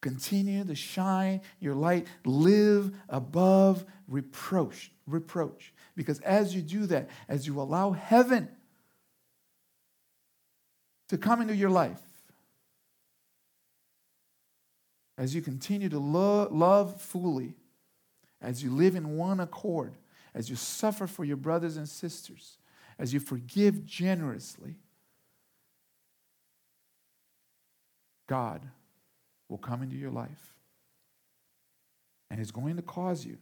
Continue 0.02 0.64
to 0.64 0.76
shine 0.76 1.42
your 1.60 1.76
light. 1.76 2.08
Live 2.26 2.92
above 3.10 3.86
reproach. 4.08 4.92
Reproach. 5.06 5.74
Because 5.96 6.20
as 6.22 6.56
you 6.56 6.62
do 6.62 6.86
that, 6.88 7.10
as 7.28 7.46
you 7.46 7.60
allow 7.60 7.92
heaven 7.92 8.48
to 11.10 11.18
come 11.18 11.42
into 11.42 11.56
your 11.56 11.70
life, 11.70 12.00
as 15.18 15.36
you 15.36 15.42
continue 15.42 15.90
to 15.90 16.00
lo- 16.00 16.48
love 16.50 17.02
fully, 17.02 17.56
as 18.42 18.64
you 18.64 18.72
live 18.72 18.96
in 18.96 19.18
one 19.18 19.42
accord, 19.42 19.94
as 20.34 20.50
you 20.50 20.56
suffer 20.56 21.08
for 21.08 21.26
your 21.26 21.36
brothers 21.36 21.76
and 21.76 21.90
sisters, 21.90 22.58
as 23.00 23.14
you 23.14 23.20
forgive 23.20 23.86
generously, 23.86 24.76
God 28.28 28.62
will 29.48 29.58
come 29.58 29.82
into 29.82 29.96
your 29.96 30.12
life 30.12 30.54
and 32.30 32.40
is 32.40 32.52
going 32.52 32.76
to 32.76 32.84
cause 32.84 33.26
you 33.26 33.38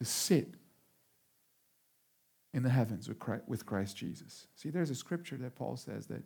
to 0.00 0.04
sit 0.04 0.54
in 2.52 2.62
the 2.62 2.70
heavens 2.70 3.08
with 3.08 3.18
Christ, 3.18 3.44
with 3.46 3.66
Christ 3.66 3.96
Jesus. 3.96 4.46
See, 4.56 4.70
there's 4.70 4.90
a 4.90 4.94
scripture 4.94 5.36
that 5.36 5.54
Paul 5.54 5.76
says 5.76 6.06
that 6.06 6.22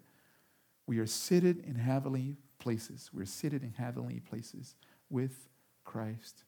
we 0.87 0.99
are 0.99 1.07
seated 1.07 1.65
in 1.67 1.75
heavenly 1.75 2.37
places. 2.59 3.11
We're 3.13 3.27
seated 3.27 3.63
in 3.63 3.73
heavenly 3.73 4.21
places 4.21 4.75
with 5.11 5.49
Christ 5.85 6.45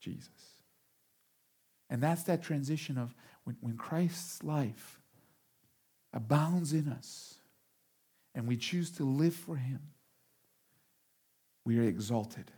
Jesus. 0.00 0.62
And 1.90 2.02
that's 2.02 2.22
that 2.22 2.42
transition 2.42 2.96
of 2.96 3.14
when, 3.44 3.56
when 3.60 3.76
Christ's 3.76 4.42
life 4.42 5.00
abounds 6.12 6.72
in 6.72 6.88
us 6.88 7.34
and 8.34 8.46
we 8.46 8.56
choose 8.56 8.90
to 8.92 9.04
live 9.04 9.34
for 9.34 9.56
Him, 9.56 9.80
we 11.64 11.78
are 11.78 11.84
exalted. 11.84 12.50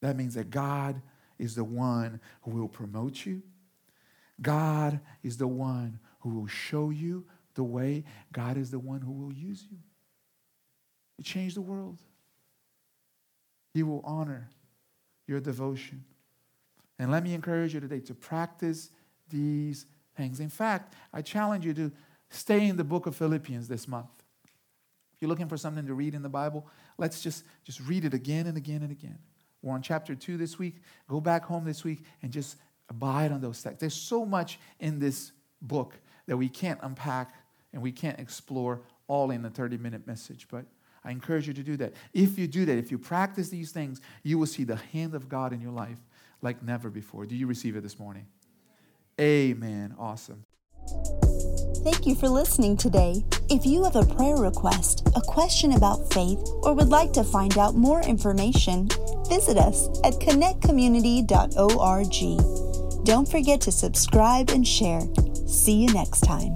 That 0.00 0.16
means 0.16 0.34
that 0.34 0.50
God 0.50 1.00
is 1.38 1.54
the 1.54 1.64
one 1.64 2.20
who 2.42 2.52
will 2.52 2.68
promote 2.68 3.26
you. 3.26 3.42
God 4.40 5.00
is 5.22 5.36
the 5.36 5.48
one 5.48 5.98
who 6.20 6.30
will 6.30 6.46
show 6.46 6.90
you 6.90 7.24
the 7.54 7.64
way. 7.64 8.04
God 8.32 8.56
is 8.56 8.70
the 8.70 8.78
one 8.78 9.00
who 9.00 9.12
will 9.12 9.32
use 9.32 9.64
you. 9.70 9.78
You 11.18 11.24
change 11.24 11.54
the 11.54 11.60
world. 11.60 11.98
He 13.74 13.82
will 13.82 14.02
honor 14.04 14.48
your 15.26 15.40
devotion. 15.40 16.04
And 16.98 17.10
let 17.10 17.22
me 17.22 17.34
encourage 17.34 17.74
you 17.74 17.80
today 17.80 18.00
to 18.00 18.14
practice 18.14 18.90
these 19.30 19.86
things. 20.16 20.40
In 20.40 20.48
fact, 20.48 20.94
I 21.12 21.22
challenge 21.22 21.64
you 21.64 21.74
to 21.74 21.92
stay 22.30 22.66
in 22.66 22.76
the 22.76 22.84
book 22.84 23.06
of 23.06 23.16
Philippians 23.16 23.68
this 23.68 23.88
month. 23.88 24.10
If 25.14 25.22
you're 25.22 25.28
looking 25.28 25.48
for 25.48 25.56
something 25.56 25.86
to 25.86 25.94
read 25.94 26.14
in 26.14 26.22
the 26.22 26.28
Bible, 26.28 26.66
let's 26.96 27.22
just, 27.22 27.44
just 27.64 27.80
read 27.80 28.04
it 28.04 28.14
again 28.14 28.46
and 28.46 28.56
again 28.56 28.82
and 28.82 28.92
again. 28.92 29.18
We're 29.62 29.74
on 29.74 29.82
chapter 29.82 30.14
two 30.14 30.36
this 30.36 30.58
week. 30.58 30.76
Go 31.08 31.20
back 31.20 31.44
home 31.44 31.64
this 31.64 31.82
week 31.82 32.04
and 32.22 32.30
just 32.30 32.56
abide 32.88 33.32
on 33.32 33.40
those 33.40 33.60
texts. 33.62 33.80
There's 33.80 33.94
so 33.94 34.24
much 34.24 34.58
in 34.78 34.98
this 34.98 35.32
book 35.60 35.94
that 36.26 36.36
we 36.36 36.48
can't 36.48 36.78
unpack 36.82 37.34
and 37.72 37.82
we 37.82 37.92
can't 37.92 38.18
explore 38.18 38.80
all 39.08 39.30
in 39.30 39.44
a 39.44 39.50
30 39.50 39.78
minute 39.78 40.06
message. 40.06 40.46
But 40.50 40.64
I 41.04 41.10
encourage 41.10 41.48
you 41.48 41.54
to 41.54 41.62
do 41.62 41.76
that. 41.78 41.94
If 42.12 42.38
you 42.38 42.46
do 42.46 42.64
that, 42.66 42.78
if 42.78 42.90
you 42.90 42.98
practice 42.98 43.48
these 43.48 43.72
things, 43.72 44.00
you 44.22 44.38
will 44.38 44.46
see 44.46 44.64
the 44.64 44.76
hand 44.76 45.14
of 45.14 45.28
God 45.28 45.52
in 45.52 45.60
your 45.60 45.72
life 45.72 45.98
like 46.42 46.62
never 46.62 46.90
before. 46.90 47.26
Do 47.26 47.34
you 47.34 47.46
receive 47.46 47.76
it 47.76 47.82
this 47.82 47.98
morning? 47.98 48.26
Amen. 49.20 49.94
Awesome. 49.98 50.44
Thank 51.84 52.06
you 52.06 52.14
for 52.14 52.28
listening 52.28 52.76
today. 52.76 53.24
If 53.48 53.64
you 53.64 53.84
have 53.84 53.96
a 53.96 54.04
prayer 54.04 54.36
request, 54.36 55.08
a 55.16 55.20
question 55.20 55.72
about 55.72 56.12
faith, 56.12 56.38
or 56.62 56.74
would 56.74 56.88
like 56.88 57.12
to 57.14 57.24
find 57.24 57.56
out 57.56 57.76
more 57.76 58.02
information, 58.02 58.88
visit 59.28 59.56
us 59.56 59.88
at 60.04 60.14
connectcommunity.org. 60.14 63.04
Don't 63.04 63.28
forget 63.28 63.60
to 63.62 63.72
subscribe 63.72 64.50
and 64.50 64.66
share. 64.66 65.02
See 65.46 65.74
you 65.74 65.92
next 65.94 66.20
time. 66.20 66.54